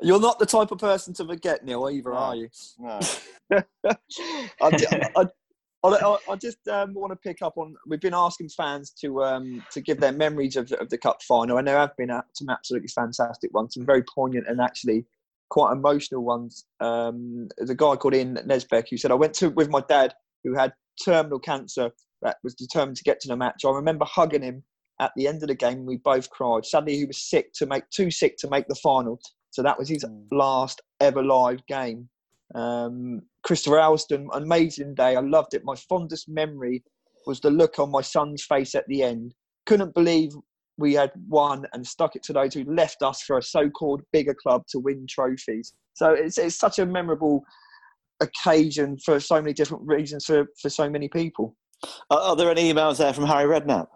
You're 0.00 0.20
not 0.20 0.38
the 0.38 0.46
type 0.46 0.70
of 0.72 0.78
person 0.78 1.14
to 1.14 1.24
forget, 1.26 1.64
Neil, 1.64 1.88
either, 1.90 2.10
No. 2.10 2.16
are 2.16 2.34
you? 2.36 2.48
No. 2.78 3.00
I, 4.62 4.68
I, 5.20 5.26
I, 5.84 6.16
I 6.30 6.36
just 6.36 6.66
um, 6.68 6.94
want 6.94 7.12
to 7.12 7.16
pick 7.16 7.42
up 7.42 7.56
on. 7.58 7.74
We've 7.86 8.00
been 8.00 8.14
asking 8.14 8.48
fans 8.50 8.90
to 9.02 9.22
um, 9.22 9.62
to 9.72 9.80
give 9.80 10.00
their 10.00 10.12
memories 10.12 10.56
of 10.56 10.68
the, 10.68 10.80
of 10.80 10.88
the 10.88 10.98
cup 10.98 11.22
final, 11.22 11.58
and 11.58 11.68
there 11.68 11.78
have 11.78 11.96
been 11.96 12.10
some 12.32 12.48
absolutely 12.48 12.88
fantastic 12.88 13.52
ones, 13.54 13.74
some 13.74 13.84
very 13.86 14.02
poignant 14.02 14.46
and 14.48 14.60
actually 14.60 15.04
quite 15.50 15.72
emotional 15.72 16.24
ones. 16.24 16.64
Um, 16.80 17.48
there's 17.58 17.70
a 17.70 17.74
guy 17.74 17.96
called 17.96 18.14
Ian 18.14 18.36
Nesbeck 18.46 18.88
who 18.90 18.96
said, 18.96 19.10
"I 19.10 19.14
went 19.14 19.34
to 19.34 19.50
with 19.50 19.68
my 19.68 19.82
dad 19.88 20.14
who 20.42 20.54
had 20.54 20.72
terminal 21.02 21.38
cancer 21.38 21.90
that 22.22 22.36
was 22.42 22.54
determined 22.54 22.96
to 22.96 23.04
get 23.04 23.20
to 23.20 23.28
the 23.28 23.36
match. 23.36 23.64
I 23.64 23.70
remember 23.70 24.04
hugging 24.04 24.42
him 24.42 24.62
at 25.00 25.12
the 25.16 25.26
end 25.26 25.42
of 25.42 25.48
the 25.48 25.54
game. 25.54 25.86
We 25.86 25.96
both 25.98 26.30
cried. 26.30 26.64
Sadly, 26.64 26.96
he 26.96 27.04
was 27.04 27.28
sick 27.28 27.52
to 27.54 27.66
make 27.66 27.88
too 27.90 28.10
sick 28.10 28.36
to 28.38 28.48
make 28.48 28.68
the 28.68 28.74
final, 28.76 29.20
so 29.50 29.62
that 29.62 29.78
was 29.78 29.88
his 29.88 30.04
Mm. 30.04 30.26
last 30.30 30.80
ever 31.00 31.22
live 31.22 31.64
game." 31.66 32.08
Um, 32.54 33.22
Christopher 33.42 33.80
Alston, 33.80 34.28
amazing 34.32 34.94
day. 34.94 35.16
I 35.16 35.20
loved 35.20 35.54
it. 35.54 35.64
My 35.64 35.74
fondest 35.74 36.28
memory 36.28 36.84
was 37.26 37.40
the 37.40 37.50
look 37.50 37.78
on 37.78 37.90
my 37.90 38.02
son's 38.02 38.44
face 38.44 38.74
at 38.74 38.86
the 38.86 39.02
end. 39.02 39.34
Couldn't 39.66 39.94
believe 39.94 40.32
we 40.76 40.94
had 40.94 41.12
won 41.28 41.66
and 41.72 41.86
stuck 41.86 42.16
it 42.16 42.22
to 42.24 42.32
those 42.32 42.54
who 42.54 42.64
left 42.64 43.02
us 43.02 43.22
for 43.22 43.38
a 43.38 43.42
so-called 43.42 44.02
bigger 44.12 44.34
club 44.34 44.64
to 44.68 44.78
win 44.78 45.06
trophies. 45.08 45.72
So 45.94 46.12
it's 46.12 46.38
it's 46.38 46.56
such 46.56 46.78
a 46.78 46.86
memorable 46.86 47.44
occasion 48.24 48.98
for 48.98 49.20
so 49.20 49.36
many 49.40 49.52
different 49.52 49.84
reasons 49.86 50.24
for, 50.26 50.46
for 50.60 50.68
so 50.68 50.90
many 50.90 51.08
people. 51.08 51.56
Are, 52.10 52.18
are 52.18 52.36
there 52.36 52.50
any 52.50 52.72
emails 52.72 52.98
there 52.98 53.12
from 53.12 53.26
Harry 53.26 53.46
Redknapp? 53.46 53.86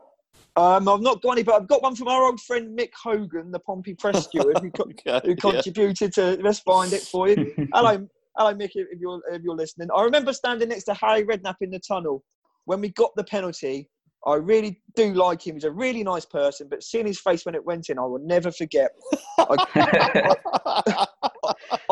Um, 0.56 0.88
I've 0.88 1.00
not 1.00 1.22
got 1.22 1.32
any, 1.32 1.44
but 1.44 1.54
I've 1.54 1.68
got 1.68 1.82
one 1.82 1.94
from 1.94 2.08
our 2.08 2.24
old 2.24 2.40
friend 2.40 2.76
Mick 2.76 2.90
Hogan, 3.00 3.52
the 3.52 3.60
Pompey 3.60 3.94
press 3.94 4.24
steward, 4.24 4.58
who, 4.58 4.70
Okay, 4.80 5.20
who 5.24 5.30
yeah. 5.30 5.62
contributed 5.62 6.12
to. 6.14 6.36
Let's 6.42 6.58
find 6.60 6.92
it 6.92 7.02
for 7.02 7.28
you. 7.28 7.54
hello, 7.74 8.08
hello, 8.36 8.54
Mick, 8.54 8.70
if 8.74 8.88
if 8.90 8.98
you're 8.98 9.20
if 9.30 9.42
you're 9.42 9.54
listening. 9.54 9.88
I 9.94 10.02
remember 10.02 10.32
standing 10.32 10.70
next 10.70 10.84
to 10.84 10.94
Harry 10.94 11.24
Redknapp 11.24 11.56
in 11.60 11.70
the 11.70 11.80
tunnel 11.86 12.24
when 12.64 12.80
we 12.80 12.88
got 12.90 13.12
the 13.14 13.24
penalty. 13.24 13.88
I 14.26 14.34
really 14.34 14.82
do 14.96 15.14
like 15.14 15.46
him. 15.46 15.54
He's 15.54 15.62
a 15.62 15.70
really 15.70 16.02
nice 16.02 16.26
person, 16.26 16.66
but 16.68 16.82
seeing 16.82 17.06
his 17.06 17.20
face 17.20 17.46
when 17.46 17.54
it 17.54 17.64
went 17.64 17.88
in, 17.88 18.00
I 18.00 18.02
will 18.02 18.18
never 18.18 18.50
forget. 18.50 18.90
I 19.38 21.06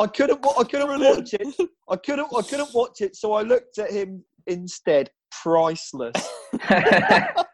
couldn't. 0.07 0.45
I 0.59 0.65
couldn't 0.65 1.01
watch 1.01 1.35
it. 1.35 1.69
I 1.89 1.97
couldn't. 1.97 2.29
I 2.37 2.43
couldn't 2.43 2.75
watch 2.75 3.01
it. 3.01 3.17
So 3.17 3.33
I 3.35 3.43
looked 3.43 3.79
at 3.79 3.91
him 3.91 4.25
instead. 4.47 5.11
Priceless. 5.43 6.15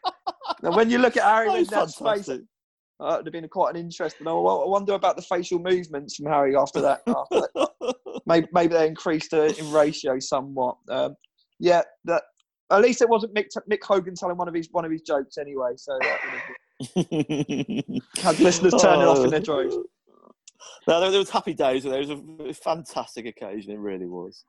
Now, 0.62 0.76
when 0.76 0.90
you 0.90 0.98
look 0.98 1.16
at 1.16 1.24
Harry 1.24 1.48
That 1.64 1.88
Redknapp's 1.88 1.96
face, 1.96 2.28
uh, 2.28 3.14
it'd 3.14 3.26
have 3.26 3.32
been 3.32 3.48
quite 3.48 3.74
an 3.74 3.80
interesting. 3.80 4.28
I 4.28 4.30
I 4.30 4.68
wonder 4.68 4.92
about 4.94 5.16
the 5.16 5.22
facial 5.22 5.58
movements 5.58 6.14
from 6.14 6.26
Harry 6.26 6.56
after 6.56 6.80
that. 6.80 7.00
After 7.06 7.48
that. 7.54 7.94
Maybe, 8.26 8.46
maybe 8.52 8.74
they 8.74 8.87
increased 8.87 9.35
uh, 9.35 9.42
in 9.42 9.72
ratio 9.72 10.18
somewhat. 10.20 10.76
Um, 10.88 11.16
yeah, 11.58 11.82
that. 12.04 12.22
At 12.70 12.80
least 12.80 13.02
it 13.02 13.08
wasn't 13.08 13.35
Mick, 13.35 13.48
Mick 13.70 13.82
Hogan 13.82 14.14
telling 14.14 14.37
one 14.37 14.48
of 14.48 14.54
his 14.54 14.68
one 14.70 14.85
of 14.85 14.90
his 14.90 15.02
jokes 15.02 15.37
anyway. 15.37 15.72
So 15.76 15.98
that 16.00 16.18
would 16.24 17.04
have 17.04 18.02
had 18.24 18.40
listeners 18.40 18.74
turning 18.80 19.06
off 19.06 19.24
in 19.24 19.30
their 19.30 19.40
droves. 19.40 19.76
No, 20.87 21.01
there, 21.01 21.11
there 21.11 21.20
was 21.20 21.31
happy 21.31 21.55
days. 21.55 21.85
There 21.85 21.98
was 21.98 22.11
a 22.11 22.55
fantastic 22.55 23.27
occasion. 23.27 23.72
It 23.72 23.79
really 23.79 24.07
was. 24.07 24.44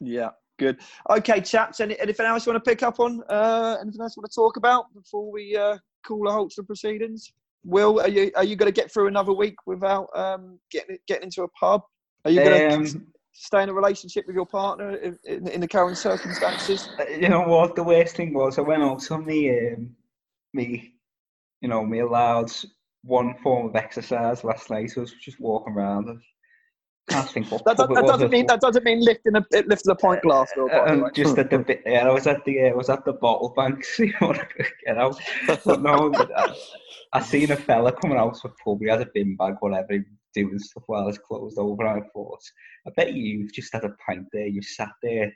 Yeah, 0.00 0.30
good. 0.58 0.78
Okay, 1.10 1.40
chaps. 1.40 1.80
Any, 1.80 1.98
anything 1.98 2.26
else 2.26 2.46
you 2.46 2.52
want 2.52 2.64
to 2.64 2.70
pick 2.70 2.82
up 2.82 3.00
on? 3.00 3.22
Uh, 3.28 3.76
anything 3.80 4.00
else 4.00 4.16
you 4.16 4.20
want 4.20 4.30
to 4.30 4.34
talk 4.34 4.56
about 4.56 4.92
before 4.94 5.30
we 5.30 5.56
uh, 5.56 5.78
call 6.04 6.28
a 6.28 6.32
halt 6.32 6.50
to 6.52 6.62
the 6.62 6.66
proceedings? 6.66 7.32
Will, 7.64 8.00
are 8.00 8.08
you 8.08 8.32
are 8.34 8.44
you 8.44 8.56
going 8.56 8.72
to 8.72 8.80
get 8.80 8.92
through 8.92 9.06
another 9.06 9.32
week 9.32 9.54
without 9.66 10.08
um, 10.16 10.58
getting 10.70 10.98
getting 11.06 11.24
into 11.24 11.42
a 11.42 11.48
pub? 11.48 11.82
Are 12.24 12.30
you 12.30 12.42
going 12.42 12.70
to 12.70 12.76
Um, 12.76 13.06
stay 13.32 13.62
in 13.62 13.68
a 13.68 13.74
relationship 13.74 14.26
with 14.26 14.36
your 14.36 14.46
partner 14.46 14.96
in, 14.96 15.18
in, 15.24 15.48
in 15.48 15.60
the 15.60 15.68
current 15.68 15.96
circumstances? 15.96 16.88
you 17.08 17.28
know 17.28 17.42
what? 17.42 17.74
The 17.76 17.82
worst 17.82 18.16
thing 18.16 18.34
was 18.34 18.58
I 18.58 18.62
went 18.62 18.82
out 18.82 19.10
on 19.10 19.24
me, 19.24 19.50
um, 19.50 19.94
me, 20.52 20.94
you 21.60 21.68
know, 21.68 21.84
me 21.84 22.00
allowed 22.00 22.52
one 23.02 23.34
form 23.42 23.66
of 23.68 23.76
exercise 23.76 24.44
last 24.44 24.70
night. 24.70 24.92
I 24.96 25.00
was 25.00 25.12
just 25.12 25.40
walking 25.40 25.74
around. 25.74 26.20
I 27.08 27.12
can't 27.14 27.28
think 27.28 27.50
what 27.50 27.64
That, 27.64 27.76
that, 27.78 27.88
that 27.94 28.06
doesn't 28.06 28.30
mean 28.30 28.46
that 28.46 28.60
doesn't 28.60 28.84
mean 28.84 29.00
lifting 29.00 29.34
a 29.34 29.44
lifting 29.66 29.90
a 29.90 29.94
pint 29.96 30.22
glass. 30.22 30.50
Though, 30.54 30.68
by 30.68 30.86
Um, 30.86 31.10
just 31.14 31.36
at 31.36 31.50
the 31.50 31.58
bit, 31.58 31.82
yeah, 31.84 32.06
I 32.06 32.12
was 32.12 32.26
at 32.28 32.44
the, 32.44 32.62
uh, 32.62 32.70
I 32.70 32.74
was 32.74 32.88
at 32.88 33.04
the 33.04 33.14
bottle 33.14 33.52
banks. 33.56 33.98
You 33.98 34.12
to 34.12 34.46
get 34.86 34.98
out? 34.98 35.20
But 35.46 35.82
no, 35.82 36.10
but 36.10 36.30
I, 36.36 36.54
I 37.12 37.20
seen 37.20 37.50
a 37.50 37.56
fella 37.56 37.92
coming 37.92 38.18
out 38.18 38.38
of 38.44 38.52
a 38.52 38.54
pub. 38.64 38.78
He 38.80 38.88
had 38.88 39.02
a 39.02 39.06
bin 39.12 39.36
bag, 39.36 39.56
whatever, 39.60 39.88
he 39.90 39.98
was 39.98 40.06
doing 40.32 40.58
stuff 40.60 40.84
while 40.86 41.08
it's 41.08 41.18
closed 41.18 41.58
over. 41.58 41.86
I 41.86 42.00
thought, 42.12 42.40
I 42.86 42.90
bet 42.96 43.12
you've 43.14 43.52
just 43.52 43.72
had 43.72 43.84
a 43.84 43.94
pint 44.06 44.26
there. 44.32 44.46
You 44.46 44.62
sat 44.62 44.92
there, 45.02 45.32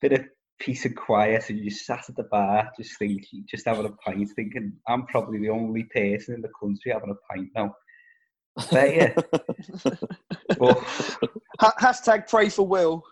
bit 0.00 0.12
of 0.12 0.24
peace 0.58 0.84
and 0.84 0.96
quiet, 0.96 1.48
and 1.50 1.58
you 1.58 1.70
just 1.70 1.86
sat 1.86 2.08
at 2.08 2.16
the 2.16 2.24
bar, 2.24 2.70
just 2.78 2.98
thinking, 2.98 3.44
just 3.48 3.66
having 3.66 3.86
a 3.86 3.90
pint, 3.90 4.30
thinking, 4.36 4.72
I'm 4.88 5.06
probably 5.06 5.38
the 5.38 5.50
only 5.50 5.84
person 5.84 6.34
in 6.34 6.42
the 6.42 6.50
country 6.60 6.92
having 6.92 7.10
a 7.10 7.32
pint 7.34 7.50
now. 7.54 7.74
I 8.56 8.66
bet 8.70 9.16
you. 9.32 9.40
But 10.58 10.78
Ha- 11.62 11.74
hashtag 11.78 12.28
pray 12.28 12.48
for 12.48 12.66
Will. 12.66 13.04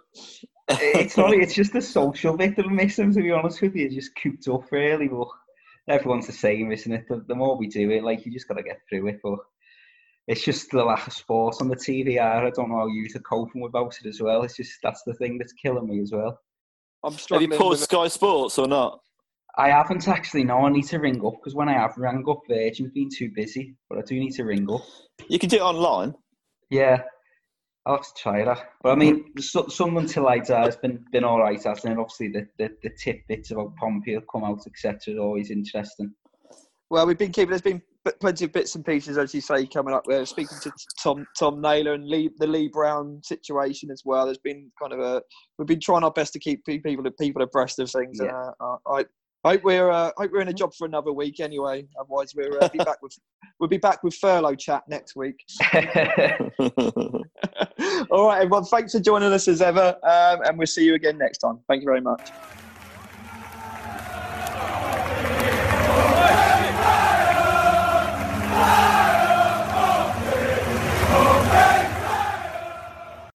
it's 0.69 1.17
not. 1.17 1.33
It's 1.33 1.55
just 1.55 1.73
the 1.73 1.81
social 1.81 2.37
bit 2.37 2.57
that 2.57 2.67
I'm 2.67 2.75
missing. 2.75 3.13
To 3.13 3.23
be 3.23 3.31
honest 3.31 3.63
with 3.63 3.77
you, 3.77 3.89
just 3.89 4.11
cooped 4.21 4.49
up 4.49 4.71
really. 4.73 5.09
But 5.09 5.29
everyone's 5.89 6.27
the 6.27 6.33
same, 6.33 6.73
isn't 6.73 6.93
it? 6.93 7.07
The, 7.09 7.25
the 7.29 7.35
more 7.35 7.57
we 7.57 7.69
do 7.69 7.91
it, 7.91 8.03
like 8.05 8.27
you 8.27 8.33
just 8.33 8.49
got 8.49 8.55
to 8.57 8.63
get 8.63 8.81
through 8.89 9.07
it. 9.09 9.21
But 9.23 9.39
it's 10.27 10.45
just 10.45 10.71
the 10.71 10.85
lack 10.85 11.07
of 11.07 11.13
sport 11.13 11.57
on 11.61 11.69
the 11.69 11.77
TVR. 11.77 12.21
I 12.47 12.51
don't 12.51 12.71
know 12.71 12.79
how 12.79 12.87
you 12.89 13.09
are 13.15 13.21
coping 13.21 13.61
without 13.61 13.97
it 14.03 14.09
as 14.09 14.21
well. 14.21 14.43
It's 14.43 14.57
just 14.57 14.79
that's 14.83 15.03
the 15.05 15.15
thing 15.15 15.39
that's 15.39 15.53
killing 15.53 15.89
me 15.89 16.01
as 16.03 16.13
well. 16.13 16.39
I'm 17.03 17.13
Have 17.13 17.19
you 17.19 17.23
struggling. 17.23 17.51
paused 17.51 17.81
with 17.81 17.91
Sky 17.91 18.09
Sports 18.09 18.59
or 18.59 18.69
not? 18.69 19.01
I 19.57 19.69
haven't 19.71 20.07
actually. 20.07 20.45
No, 20.45 20.67
I 20.67 20.71
need 20.71 20.87
to 20.87 20.99
ring 20.99 21.25
up 21.25 21.35
because 21.35 21.55
when 21.55 21.69
I 21.69 21.73
have 21.73 21.97
rang 21.97 22.25
up, 22.29 22.41
Virgin's 22.49 22.93
been 22.93 23.09
too 23.09 23.31
busy. 23.35 23.75
But 23.89 23.99
I 23.99 24.03
do 24.03 24.19
need 24.19 24.33
to 24.33 24.45
ring 24.45 24.71
up. 24.71 24.83
You 25.29 25.39
can 25.39 25.49
do 25.49 25.57
it 25.57 25.63
online. 25.63 26.15
Yeah, 26.71 27.03
I'll 27.87 27.97
have 27.97 28.03
to 28.05 28.23
try 28.23 28.45
that. 28.45 28.71
But 28.83 28.91
I 28.93 28.95
mean, 28.95 29.25
so, 29.39 29.67
Sunderland 29.69 30.09
'Til 30.11 30.29
I 30.29 30.39
Die 30.39 30.65
has 30.65 30.77
been 30.77 31.05
been 31.11 31.25
all 31.25 31.41
right, 31.41 31.61
hasn't 31.63 31.93
it? 31.93 31.99
Obviously, 31.99 32.29
the, 32.29 32.47
the, 32.59 32.71
the 32.83 32.91
tidbits 32.91 33.51
about 33.51 33.75
Pompey 33.77 34.15
have 34.15 34.27
come 34.33 34.45
out, 34.45 34.61
etc. 34.67 35.15
is 35.15 35.19
always 35.19 35.51
interesting. 35.51 36.15
Well, 36.91 37.07
we've 37.07 37.19
been 37.19 37.33
keeping. 37.33 37.51
There's 37.51 37.63
been 37.63 37.83
p- 38.07 38.13
plenty 38.21 38.45
of 38.45 38.53
bits 38.53 38.75
and 38.75 38.85
pieces, 38.85 39.19
as 39.19 39.35
you 39.35 39.41
say, 39.41 39.67
coming 39.67 39.95
up. 39.95 40.07
We're 40.07 40.27
speaking 40.27 40.59
to 40.63 40.73
Tom 41.03 41.27
Tom 41.39 41.61
Naylor 41.61 41.95
and 41.95 42.09
Lee, 42.09 42.31
the 42.39 42.47
Lee 42.47 42.69
Brown 42.69 43.21
situation 43.25 43.91
as 43.91 44.03
well. 44.05 44.25
There's 44.27 44.39
been 44.39 44.71
kind 44.81 44.93
of 44.93 45.01
a. 45.01 45.23
We've 45.59 45.69
been 45.69 45.81
trying 45.81 46.05
our 46.05 46.11
best 46.11 46.33
to 46.35 46.39
keep 46.39 46.65
people 46.65 47.05
people 47.19 47.43
abreast 47.43 47.79
of 47.79 47.91
things. 47.91 48.19
Yeah. 48.23 48.29
And, 48.29 48.55
uh, 48.61 48.77
I 48.87 49.05
I 49.45 49.53
hope 49.53 49.65
we're 49.65 49.91
uh, 49.91 50.11
hope 50.17 50.33
we're 50.33 50.43
in 50.43 50.49
a 50.49 50.53
job 50.53 50.75
for 50.75 50.87
another 50.87 51.13
week 51.13 51.41
anyway. 51.41 51.87
Otherwise, 51.99 52.35
we'll 52.35 52.63
uh, 52.63 52.69
be 52.69 52.79
back 52.85 53.01
with 53.03 53.19
we'll 53.59 53.69
be 53.69 53.79
back 53.79 54.03
with 54.03 54.15
furlough 54.15 54.55
chat 54.55 54.83
next 54.89 55.17
week. 55.17 55.43
All 58.11 58.27
right, 58.27 58.43
everyone. 58.43 58.65
Thanks 58.65 58.93
for 58.93 59.01
joining 59.01 59.33
us 59.33 59.49
as 59.49 59.63
ever, 59.63 59.97
um, 60.03 60.41
and 60.45 60.59
we'll 60.59 60.67
see 60.67 60.85
you 60.85 60.95
again 60.95 61.17
next 61.17 61.39
time. 61.39 61.59
Thank 61.69 61.81
you 61.83 61.87
very 61.87 62.03
much. 62.03 62.31